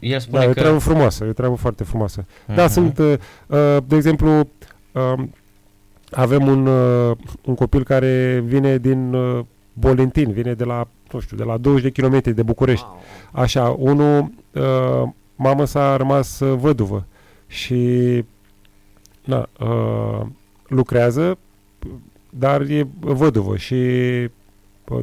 [0.00, 0.60] El Da, spune e o că...
[0.60, 2.24] treabă frumoasă, e o treabă foarte frumoasă.
[2.54, 2.72] Da, Mhm.
[2.72, 3.14] sunt, uh,
[3.46, 4.38] uh, de exemplu,
[4.92, 5.22] uh,
[6.10, 11.36] avem un, uh, un copil care vine din uh, Bolentin, vine de la, nu știu,
[11.36, 12.84] de la 20 de kilometri de București.
[12.88, 13.00] Wow.
[13.32, 15.02] Așa, unul, uh,
[15.36, 17.04] mama s-a rămas uh, văduvă
[17.46, 18.24] și
[19.24, 20.26] na, uh,
[20.66, 21.38] lucrează,
[22.30, 24.30] dar e văduvă și, uh,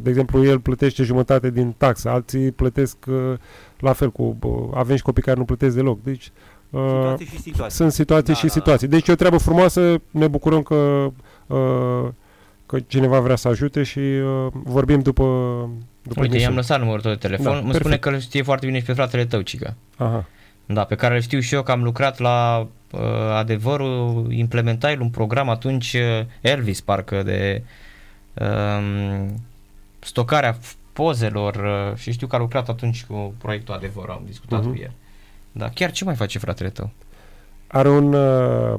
[0.02, 3.32] de exemplu, el plătește jumătate din taxă, alții plătesc uh,
[3.78, 6.30] la fel cu, uh, avem și copii care nu plătesc deloc, deci
[6.70, 7.76] uh, Situații și situații.
[7.76, 8.52] sunt situații Da, și da, da.
[8.60, 8.88] situații.
[8.88, 11.08] Deci e o treabă frumoasă, ne bucurăm că,
[11.46, 12.08] uh,
[12.66, 15.24] că cineva vrea să ajute și uh, vorbim după,
[16.02, 16.54] după Uite, i-am emisiune.
[16.56, 17.44] lăsat numărul tău de telefon.
[17.44, 18.02] Da, Mă spune perfect.
[18.02, 19.74] că îl știe foarte bine și pe fratele tău, cică.
[19.96, 20.24] Aha.
[20.66, 23.00] Da, pe care îl știu și eu că am lucrat la uh,
[23.34, 27.62] adevărul, implementai un program atunci uh, Elvis, parcă de
[28.34, 29.34] um,
[30.04, 34.60] stocarea f- pozelor uh, și știu că a lucrat atunci cu proiectul Adevăr, am discutat
[34.60, 34.70] Mhm.
[34.70, 34.90] cu el.
[35.52, 36.90] Da, chiar ce mai face fratele tău?
[37.66, 38.78] Are un uh,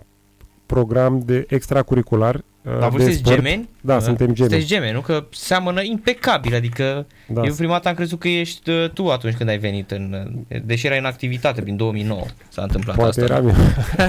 [0.66, 2.42] program de extracurricular uh,
[2.80, 3.36] Dar voi de sunteți sport.
[3.36, 3.70] gemeni?
[3.82, 4.38] Da, suntem gemeni.
[4.52, 5.02] Sunteți gemeni, nu?
[5.02, 7.42] Că seamănă impecabil, adică Da.
[7.44, 10.58] eu prima dată am crezut că ești uh, tu atunci când ai venit, în, uh,
[10.64, 13.34] deși erai în activitate prin 2009 s-a întâmplat Poate asta.
[13.34, 13.56] eram eu.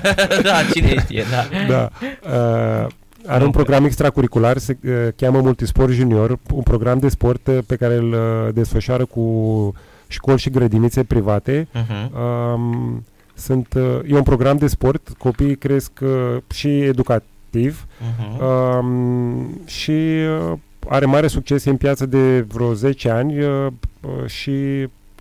[0.42, 1.66] da, cine știe, da.
[1.68, 1.90] da.
[2.82, 2.86] Uh,
[3.26, 7.76] are un program extracurricular, se uh, cheamă Multisport Junior, un program de sport uh, pe
[7.76, 9.74] care îl uh, desfășoară cu
[10.06, 11.68] școli și grădinițe private.
[11.74, 12.10] Uh-huh.
[12.54, 13.04] Um,
[13.34, 18.40] sunt, uh, e un program de sport, copiii cresc uh, și educativ Uh-huh.
[18.78, 20.58] um, și uh,
[20.88, 23.66] are mare succes în piață de vreo 10 ani uh,
[24.00, 24.50] uh, și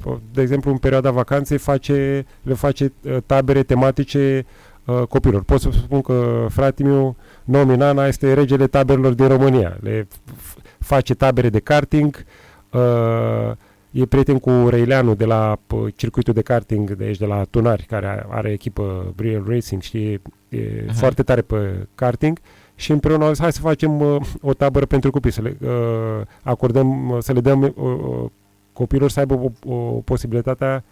[0.06, 4.46] uh, de exemplu în perioada vacanței face, le face uh, tabere tematice
[4.86, 5.44] uh, copilor.
[5.44, 7.16] Pot să spun că fratele meu, Nomi
[7.46, 9.78] Nana, este regele taberelor din România.
[9.82, 12.26] Le f- face tabere de karting,
[12.74, 13.52] uh,
[13.92, 17.84] e prieten cu Reileanu de la uh, circuitul de karting de aici, de la Tunari,
[17.84, 20.20] care are, are echipă Real Racing, știi, e,
[20.50, 20.96] e Mhm.
[20.96, 22.40] foarte tare pe karting
[22.76, 26.22] și împreună au zis, hai să facem uh, o tabără pentru copii, să le uh,
[26.44, 28.30] acordăm, uh, să le dăm uh, uh,
[28.74, 29.34] copiilor să aibă
[29.66, 30.84] o, o posibilitatea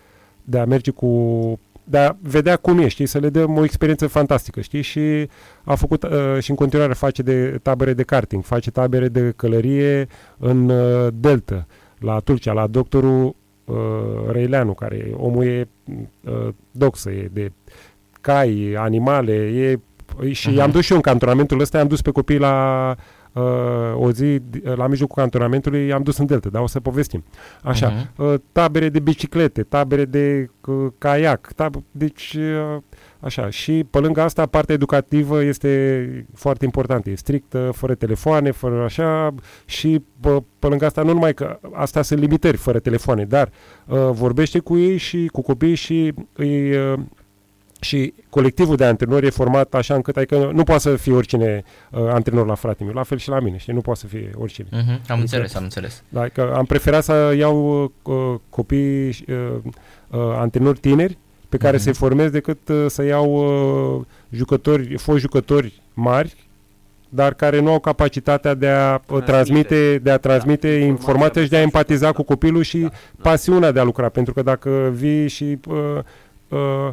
[0.44, 1.08] de a merge cu
[1.84, 5.28] de a vedea cum e, știi, să le dăm o experiență fantastică, știi, și
[5.64, 6.10] a făcut uh,
[6.40, 10.08] și în continuare face de tabere de karting, face tabere de călărie
[10.38, 11.66] în uh, Delta,
[12.00, 13.76] la Tulcea, la doctorul uh,
[14.32, 15.68] Reileanu, care omul e
[16.24, 17.52] uh, doxă, e de
[18.22, 19.80] cai, animale, e
[20.32, 20.58] și Mhm.
[20.58, 22.96] i-am dus și eu în cantonamentul ăsta, i-am dus pe copii la
[23.34, 23.44] uh,
[23.96, 24.42] o zi
[24.76, 27.24] la mijlocul cantonamentului am dus în Delta, dar o să povestim.
[27.64, 28.16] Așa, uh-huh.
[28.18, 32.82] uh, tabere de biciclete, tabere de uh, caiac, tab- deci uh,
[33.24, 38.84] Așa, și pe lângă asta, partea educativă este foarte importantă, e strictă, fără telefoane, fără
[38.84, 43.50] așa, și pe, pe lângă asta, nu numai că asta sunt limitări fără telefoane, dar
[43.88, 47.00] uh, vorbește cu ei și cu copiii și îi, uh,
[47.84, 52.02] și colectivul de antrenori e format așa încât adică nu poate să fie oricine uh,
[52.10, 54.68] antrenor la frate meu, la fel și la mine, știi, nu poate să fie oricine.
[54.68, 56.04] Uh-huh, am adică, înțeles, am înțeles.
[56.10, 59.16] Da, că am preferat să iau uh, copii, uh,
[60.10, 61.18] uh, antrenori tineri,
[61.50, 61.82] pe care uh-huh.
[61.82, 63.30] să-i formez decât uh, să iau
[64.00, 66.36] uh, jucători, fost jucători mari,
[67.10, 71.44] dar care nu au capacitatea de a uh, transmite, transmite de a transmite da, informația
[71.44, 73.30] și de a empatiza cu copilul și da, da.
[73.30, 74.10] pasiunea de a lucra.
[74.10, 75.76] Pentru că dacă vii și uh,
[76.48, 76.90] uh,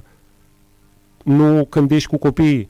[1.24, 2.68] nu când ești cu copiii,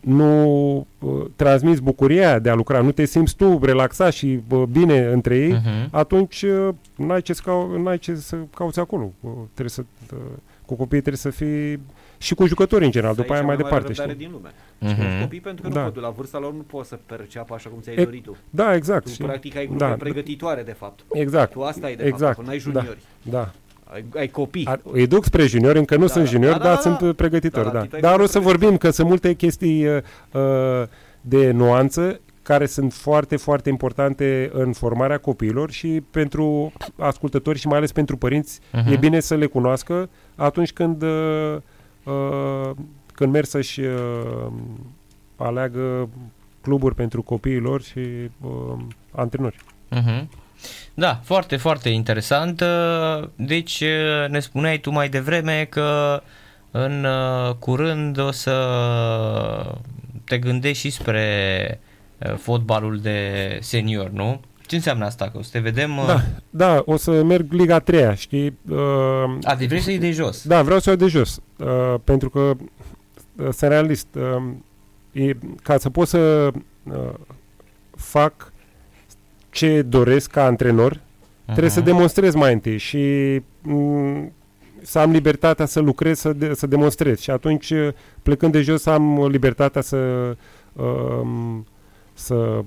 [0.00, 5.06] nu uh, transmiți bucuria de a lucra, nu te simți tu relaxat și uh, bine
[5.06, 5.90] între ei, uh-huh.
[5.90, 9.12] atunci uh, n-ai ce, să cau- n-ai ce să cauți acolo.
[9.20, 10.18] Uh, trebuie să uh,
[10.66, 11.80] cu copiii trebuie să fii
[12.18, 13.92] și cu jucători în general, după aia mai departe.
[13.92, 14.14] Știi?
[14.14, 14.50] din lume.
[14.82, 15.20] Uh-huh.
[15.20, 15.84] copii pentru că da.
[15.84, 18.36] nu pot, la vârsta lor nu poți să perceapă așa cum ți-ai e, dorit tu.
[18.50, 19.16] Da, exact.
[19.16, 19.90] Tu practic ai grupe da.
[19.90, 21.00] pregătitoare de fapt.
[21.12, 21.52] Exact.
[21.52, 22.34] Tu asta ai de exact.
[22.34, 22.98] fapt, n-ai juniori.
[23.22, 23.30] Da.
[23.30, 23.52] da.
[23.92, 24.66] Ai, ai copii.
[24.66, 26.98] Ar, îi duc spre juniori, încă nu da, sunt da, juniori, da, dar da, sunt
[26.98, 27.12] da.
[27.12, 27.72] pregătitori.
[27.72, 27.98] Da, da.
[28.00, 30.86] Dar o să vorbim că sunt multe chestii uh, uh,
[31.20, 37.76] de nuanță care sunt foarte, foarte importante în formarea copiilor și pentru ascultători și mai
[37.76, 38.92] ales pentru părinți uh-huh.
[38.92, 41.56] e bine să le cunoască atunci când, uh,
[42.04, 42.70] uh,
[43.14, 44.52] când merg să-și uh,
[45.36, 46.08] aleagă
[46.60, 47.98] cluburi pentru copiilor și
[48.40, 48.76] uh,
[49.10, 49.56] antrenori.
[49.92, 50.26] Uh-huh.
[50.94, 52.60] Da, foarte, foarte interesant.
[52.60, 56.22] Uh, deci uh, ne spuneai tu mai devreme că
[56.70, 57.06] în
[57.58, 58.54] curând o să
[60.24, 61.80] te gândești și spre
[62.36, 64.40] fotbalul de senior, nu?
[64.66, 65.30] Ce înseamnă asta?
[65.30, 65.90] Că o să te vedem...
[66.06, 66.20] Da, uh...
[66.50, 68.58] da o să merg Liga 3 știi?
[68.68, 68.78] Uh,
[69.42, 70.46] A, deci vrei să iei de jos?
[70.46, 71.40] Da, vreau să iau de jos.
[71.56, 72.56] Uh, pentru că, uh,
[73.36, 74.42] sunt realist, uh,
[75.12, 76.50] e, ca să pot să
[76.82, 77.14] uh,
[77.96, 78.52] fac
[79.56, 81.44] ce doresc ca antrenor, uh-huh.
[81.44, 82.98] trebuie să demonstrez mai întâi și
[83.66, 84.32] um,
[84.82, 87.20] să am libertatea să lucrez, să, de, să demonstrez.
[87.20, 87.88] Și atunci, uh,
[88.22, 89.96] plecând de jos, am libertatea să...
[90.72, 91.26] Uh,
[92.14, 92.64] să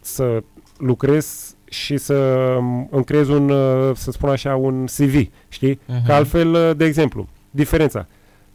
[0.00, 0.42] să
[0.78, 2.14] lucrez și să
[2.90, 5.74] îmi creez un, uh, să spun așa, un CV, știi?
[5.74, 6.06] Uh-huh.
[6.06, 8.06] Că altfel, uh, de exemplu, diferența.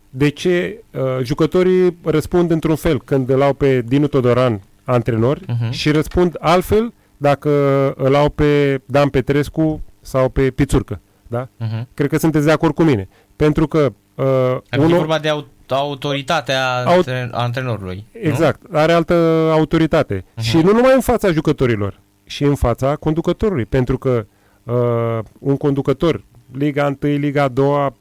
[0.10, 5.70] De ce uh, jucătorii răspund într-un fel când îl au pe Dinu Todoran antrenor uh-huh.
[5.70, 7.50] și răspund altfel dacă
[7.98, 11.46] îl au pe Dan Petrescu sau pe Pițurcă, da?
[11.46, 11.84] Uh-huh.
[11.94, 13.08] Cred că sunteți de acord cu mine.
[13.36, 14.92] Pentru că uh, unul...
[14.92, 15.32] E vorba de
[15.70, 18.06] autoritatea Aut- antrenorului.
[18.12, 18.78] Exact, nu?
[18.78, 19.14] are altă
[19.52, 20.22] autoritate.
[20.22, 20.42] Uh-huh.
[20.42, 24.26] Și nu numai în fața jucătorilor, și în fața conducătorului, pentru că
[24.64, 27.94] uh, un conducător, Liga 1, Liga 2,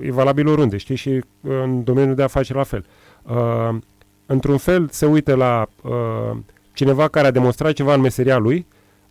[0.00, 2.84] e valabil oriunde, știi, și uh, în domeniul de afaceri la fel.
[3.22, 3.76] Uh,
[4.26, 6.36] într-un fel se uită la uh,
[6.78, 8.66] cineva care a demonstrat ceva în meseria lui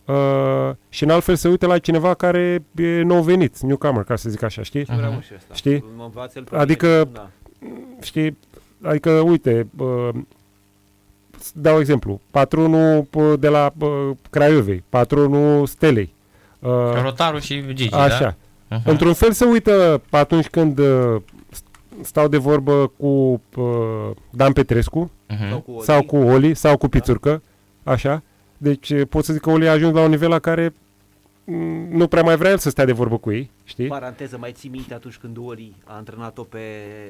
[0.05, 4.15] uh, și în alt fel se uită la cineva care e nou venit, newcomer, ca
[4.15, 4.83] să zic așa, știi?
[4.83, 5.53] Uh-huh.
[5.53, 5.83] Știi?
[6.51, 7.29] Adică, da.
[8.01, 8.37] știi,
[8.81, 10.09] adică, uite, uh,
[11.53, 13.07] dau exemplu, patronul
[13.39, 13.73] de la
[14.29, 16.13] Craiovei, patronul Stelei.
[16.59, 16.69] Uh,
[17.01, 18.35] Rotarul și Gigi, Așa.
[18.67, 18.77] Da?
[18.77, 18.83] Uh-huh.
[18.83, 21.21] Într-un fel se uită atunci când uh,
[22.01, 25.49] stau de vorbă cu uh, Dan Petrescu uh-huh.
[25.49, 27.41] sau, cu sau cu Oli sau cu Pițurcă, da.
[27.87, 28.23] Așa.
[28.57, 30.73] Deci pot să zic că Oli a ajuns la un nivel la care
[31.89, 33.87] nu prea mai vrea el să stea de vorbă cu ei, știi?
[33.87, 36.59] Paranteză, mai ții minte atunci când Ori a antrenat-o pe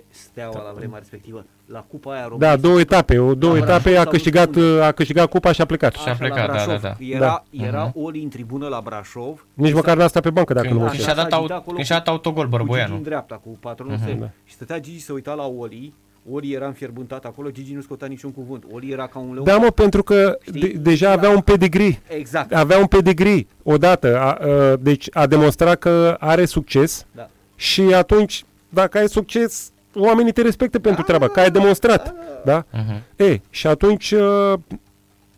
[0.10, 0.62] Steaua da.
[0.62, 2.50] la vremea respectivă, la Cupa aia României?
[2.50, 5.94] Da, două etape, o, două etape a câștigat, a câștigat Cupa și a plecat.
[5.94, 6.96] Și a plecat, da, da, da.
[7.00, 7.44] Era, da.
[7.52, 7.94] era uh-huh.
[7.94, 9.46] Oli în tribună la Brașov.
[9.54, 11.04] Nici măcar n-a stat pe bancă, dacă când, nu mă știu.
[11.04, 12.96] Și a dat, aut- și a dat autogol Bărboianu.
[12.96, 14.20] Cu dreapta, cu patronul uh-huh.
[14.20, 14.30] Da.
[14.46, 15.94] Și stătea Gigi să uita la Oli
[16.32, 18.64] ori era înfierbântat acolo, Gigi nu scotea niciun cuvânt.
[18.72, 19.44] Ori era ca un leon.
[19.44, 22.02] Da, mă, pentru că de, deja avea un pedigree.
[22.08, 22.54] Exact.
[22.54, 24.20] Avea un pedigree odată.
[24.20, 27.30] A, a, deci a demonstrat că are succes da.
[27.56, 32.16] și atunci, dacă ai succes, oamenii te respectă pentru da, treaba, că ai demonstrat.
[32.46, 32.66] Da?
[32.72, 32.82] da?
[32.82, 33.02] Uh-huh.
[33.16, 34.14] E, și atunci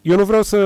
[0.02, 0.58] eu nu vreau să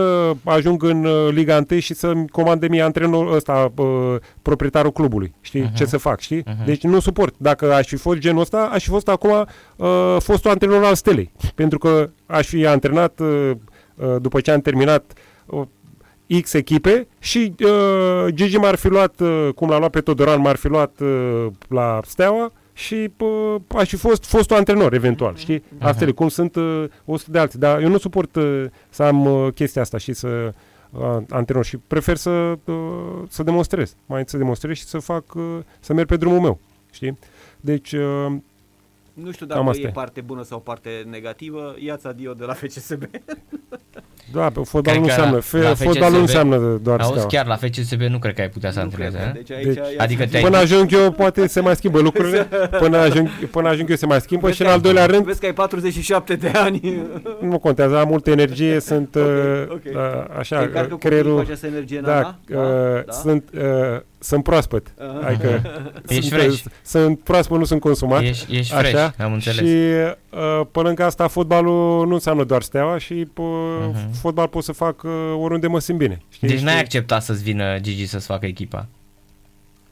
[0.44, 5.34] ajung în uh, Liga 1 și să-mi comande mie antrenorul ăsta, uh, proprietarul clubului.
[5.42, 5.70] Știi?
[5.70, 5.74] Uh-huh.
[5.74, 6.42] Ce să fac, știi?
[6.44, 6.66] Uh-huh.
[6.66, 7.36] Deci nu suport.
[7.38, 11.32] Dacă aș fi fost genul ăsta, aș fi fost acum uh, fostul antrenor al Stelei.
[11.56, 13.52] Pentru că aș fi antrenat uh,
[13.96, 15.14] uh, după ce am terminat
[15.46, 15.62] uh,
[16.42, 20.56] X echipe și uh, Gigi m-ar fi luat, uh, cum l-a luat pe Todoran, m-ar
[20.56, 25.64] fi luat uh, la Steaua și pă, aș fi fost fostul antrenor, eventual, știi?
[25.80, 29.26] Asta e, cum sunt uh, 100 de alții, dar eu nu suport uh, să am
[29.26, 30.54] uh, chestia asta și să
[30.92, 31.66] uh, antrenor.
[31.66, 32.30] Și prefer să,
[32.66, 32.76] uh,
[33.30, 35.44] să demonstrez, mai întâi să demonstrez și să fac, uh,
[35.80, 36.60] să merg pe drumul meu,
[36.92, 37.18] știi?
[37.60, 38.36] Deci, uh,
[39.14, 39.92] Nu știu Cam dacă asta e e.
[39.92, 41.76] parte bună sau parte negativă.
[41.80, 43.04] Iați adio de la FCSB.
[44.34, 47.00] da, pe fotbalul nu Cred că înseamnă, la- fe- la fotbalul nu FCSB înseamnă doar
[47.00, 47.28] Auzi, steaua.
[47.30, 49.28] chiar la FCSB nu cred că ai putea să Nu antrenezi, cred.
[49.28, 49.34] eh?
[49.34, 50.32] Deci aici, Deci- iați adică adio.
[50.32, 52.48] te-ai- Până ajung eu, poate se mai schimbă lucrurile,
[52.84, 55.06] până ajung, până ajung eu se mai schimbă Vezi și în că al ai- doilea
[55.06, 57.02] rând, Vezi că ai 47 de ani.
[57.42, 59.82] nu contează, am multă energie, sunt Ok, uh, ok.
[59.86, 62.64] uh, așa, Te încarcă uh, copiii cu creierul, această energie, da, Nana?
[62.98, 63.62] uh, sunt, uh,
[64.24, 65.28] sunt proaspăt, Aha.
[65.28, 65.62] adică
[66.08, 66.64] Ești sunt, fresh.
[66.84, 68.22] sunt proaspăt, nu sunt consumat.
[68.22, 69.58] Ești, ești fresh, Așa, am înțeles.
[69.68, 69.76] Și
[70.30, 73.46] uh, pe lângă asta fotbalul nu înseamnă doar steaua și uh,
[73.94, 74.14] Mhm.
[74.22, 76.22] fotbal pot să fac uh, oriunde mă simt bine.
[76.30, 76.48] Știi?
[76.48, 78.86] Deci n-ai Și acceptat să-ți vină Gigi să-ți facă echipa.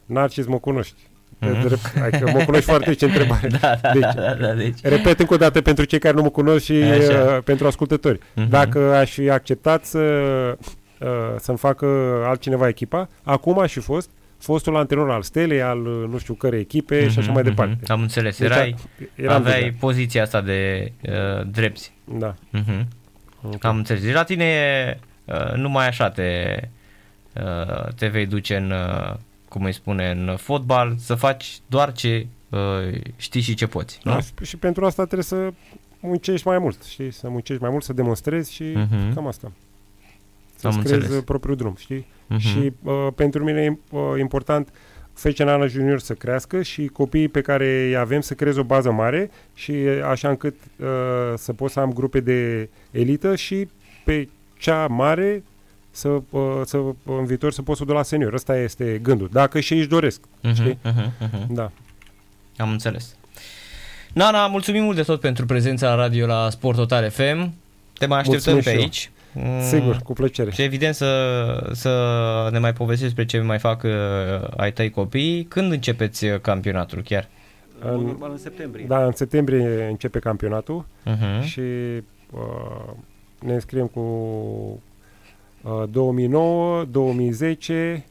[0.06, 0.94] Narcis mă cunoști.
[1.38, 1.54] Mhm.
[1.56, 1.62] Mm-hmm.
[1.66, 3.48] Drept, adică mă cunoști foarte ce întrebare.
[3.60, 4.78] Da, da, Deci, da, da, deci.
[4.82, 7.34] Repet încă o dată pentru cei care nu mă cunosc și Așa.
[7.36, 8.18] uh, pentru ascultători.
[8.34, 8.48] Mhm.
[8.48, 9.98] Dacă aș fi acceptat să,
[11.00, 11.08] uh,
[11.38, 11.86] să-mi facă
[12.26, 14.10] altcineva echipa, acum aș fi fost
[14.42, 17.54] fostul antrenor al Stelei, al uh, nu știu cărei echipe și așa Mhm, mai mhm.
[17.54, 17.92] departe.
[17.92, 18.38] Am înțeles.
[18.38, 18.74] Deci, Erai,
[19.14, 19.74] Eram aveai deja.
[19.80, 21.92] poziția asta de uh, drepți.
[22.04, 22.34] Da.
[22.50, 22.86] Mhm.
[23.42, 23.64] Ok.
[23.64, 24.02] Am înțeles.
[24.02, 26.60] Deci la tine e, uh, numai așa te,
[27.34, 29.14] uh, te vei duce în, uh,
[29.48, 32.58] cum îi spune, în fotbal, să faci doar ce uh,
[33.16, 34.00] știi și ce poți.
[34.04, 34.12] Nu?
[34.12, 35.52] Da, și, și pentru asta trebuie să
[36.00, 37.10] muncești mai mult, știi?
[37.10, 39.14] Să muncești mai mult, să demonstrezi și Mhm.
[39.14, 39.52] cam asta.
[40.62, 41.18] Am Să-ți creezi înțeles.
[41.18, 42.06] uh, propriul drum, știi?
[42.26, 42.38] Mhm.
[42.38, 44.68] Și uh, pentru mine e uh, important
[45.12, 48.90] FC Nana Junior să crească și copiii pe care îi avem să creeze o bază
[48.90, 50.86] mare și uh, așa încât uh,
[51.36, 53.68] să pot să am grupe de elită și
[54.04, 55.42] pe cea mare
[55.90, 58.32] să, uh, să în viitor să pot să o duc la senior.
[58.32, 59.28] Ăsta este gândul.
[59.32, 60.20] Dacă și ei își doresc.
[60.42, 60.78] Mhm, știi?
[60.84, 61.54] mhm, mhm.
[61.54, 61.70] Da.
[62.56, 63.16] Am înțeles.
[64.12, 67.54] Nana, mulțumim mult de tot pentru prezența la radio la Sport Total FM.
[67.98, 69.12] Te mai așteptăm Mulțumesc pe și eu.
[69.34, 69.44] Aici.
[69.46, 70.50] Mm, Sigur, cu plăcere.
[70.50, 73.90] Și evident să, să ne mai povestești despre ce mai fac uh,
[74.56, 75.44] ai tăi copii.
[75.44, 77.28] Când începeți uh, campionatul chiar?
[77.80, 78.84] În, În- normal în septembrie.
[78.88, 80.84] Da, în septembrie începe campionatul.
[81.06, 81.42] Uh-huh.
[81.44, 81.60] și
[82.30, 82.92] uh,
[83.38, 84.00] ne înscriem cu
[85.62, 88.04] uh, 2009, 2010,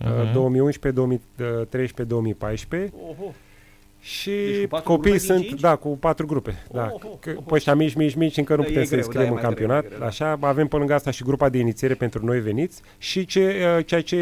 [0.00, 0.20] Mhm.
[0.20, 3.32] uh, 2011, 2013, 2014 Oho.
[4.08, 5.60] Și Deci cu patru copiii grupe din sunt, cinci?
[5.60, 6.62] da, cu patru grupe.
[6.72, 6.88] Da.
[6.92, 7.40] Oho, Că, oho.
[7.40, 9.34] pe ăștia mici, mici, mici, încă nu Da, e putem să greu, înscriem da, e
[9.34, 9.84] în mai greu, campionat.
[9.84, 10.06] e greu, da.
[10.06, 13.84] Așa, avem pe lângă asta și grupa de inițiere pentru noi veniți și ce, uh,
[13.86, 14.16] ceea ce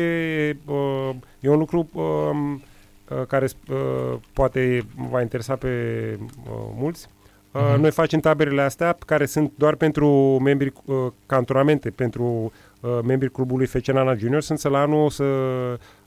[0.64, 1.10] uh,
[1.40, 2.52] e un lucru um,
[3.10, 5.68] uh, care uh, poate va interesa pe
[6.20, 7.06] uh, mulți.
[7.06, 7.14] Uh,
[7.72, 7.80] Mhm.
[7.80, 10.08] Noi facem taberele astea care sunt doar pentru
[10.42, 14.40] membrii uh, cantonamente, pentru uh, membrii clubului FC Nana Junior.
[14.42, 15.24] Sunt să la anul o să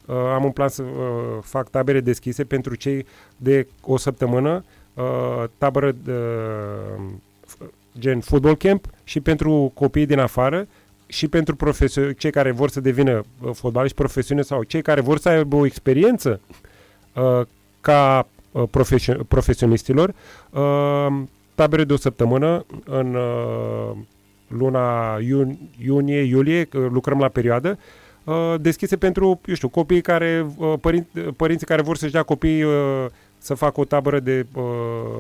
[0.10, 3.06] uh, am un plan să uh, fac tabere deschise pentru cei
[3.38, 7.68] de o săptămână, uh, tabără de, uh,
[8.00, 10.68] gen football camp și pentru copiii din afară
[11.06, 15.18] și pentru profesio- cei care vor să devină uh, fotbaliști profesioniști sau cei care vor
[15.18, 16.40] să aibă o experiență
[17.16, 17.42] uh,
[17.82, 20.14] ca uh, profesio- profesionistilor,
[20.50, 21.22] uh,
[21.56, 23.92] tabere de o săptămână în uh,
[24.48, 28.09] luna iun- iunie, iulie, uh, lucrăm la perioadă, uh,
[28.62, 33.06] deschise pentru, eu știu, copiii care, uh, părin- părinții care vor să-și dea copiii uh,
[33.42, 34.64] să facă o tabără de, uh,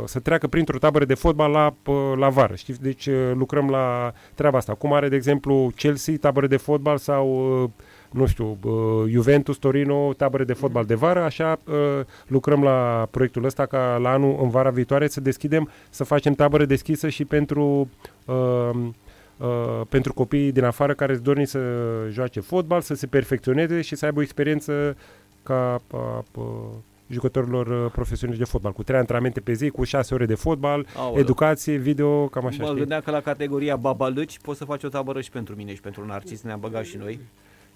[0.05, 2.81] să treacă printr-o tabără de fotbal la, uh, la vară, știți?
[2.81, 4.73] Deci uh, lucrăm la treaba asta.
[4.73, 7.69] Cum are, de exemplu, Chelsea tabără de fotbal sau, uh,
[8.11, 8.73] nu știu, uh,
[9.07, 11.75] Juventus, Torino, tabără de fotbal de vară, așa uh,
[12.27, 16.65] lucrăm la proiectul ăsta ca la anul, în vara viitoare, să deschidem, să facem tabără
[16.65, 17.89] deschisă și pentru
[18.25, 18.69] uh,
[19.39, 21.59] uh, pentru copiii din afară care îți dorni să
[22.11, 24.97] joace fotbal, să se perfecționeze și să aibă o experiență
[25.43, 25.99] ca uh,
[26.35, 26.43] uh,
[27.07, 30.85] jucătorilor uh, profesioniști de fotbal, cu trei antrenamente pe zi, cu șase ore de fotbal,
[30.95, 31.19] Aoleu.
[31.19, 32.77] educație, video, cam așa, mă știi?
[32.77, 36.05] gândeam că la categoria babalâci poți să faci o tabără și pentru mine și pentru
[36.05, 37.19] Narcis, ne-am băgat și noi.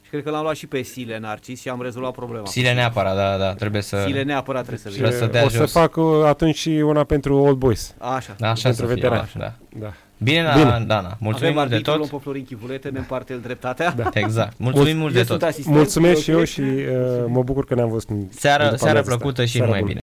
[0.02, 2.46] Și cred că l-am luat și pe Sile Narcis și am rezolvat problema.
[2.46, 4.04] Sile neapărat, da, da, trebuie să...
[4.06, 5.26] Sile neapărat trebuie să Trebuie vină.
[5.26, 5.72] să dea o să jos.
[5.72, 7.96] fac uh, atunci și una pentru Old Boys.
[7.98, 8.36] Așa.
[8.40, 9.32] Așa pentru să fie, veterani.
[9.38, 9.54] da.
[9.80, 9.94] Da.
[10.24, 10.64] Bine, Bine.
[10.64, 10.84] Bine.
[10.88, 11.96] Dana, mulțumim Avem mult de arbitrul, tot.
[11.98, 13.94] luăm pe Florin Chivulete, ne împarte el dreptatea.
[13.98, 14.10] Da.
[14.14, 15.40] Exact, mulțumim mult de Eu tot.
[15.40, 16.38] sunt asistent, Mulțumesc și ok?
[16.38, 19.16] eu și uh, mă bucur că ne-am văzut în Seară, după seară amiază asta.
[19.16, 19.92] plăcută și Seară numai bună.
[19.92, 20.02] bine.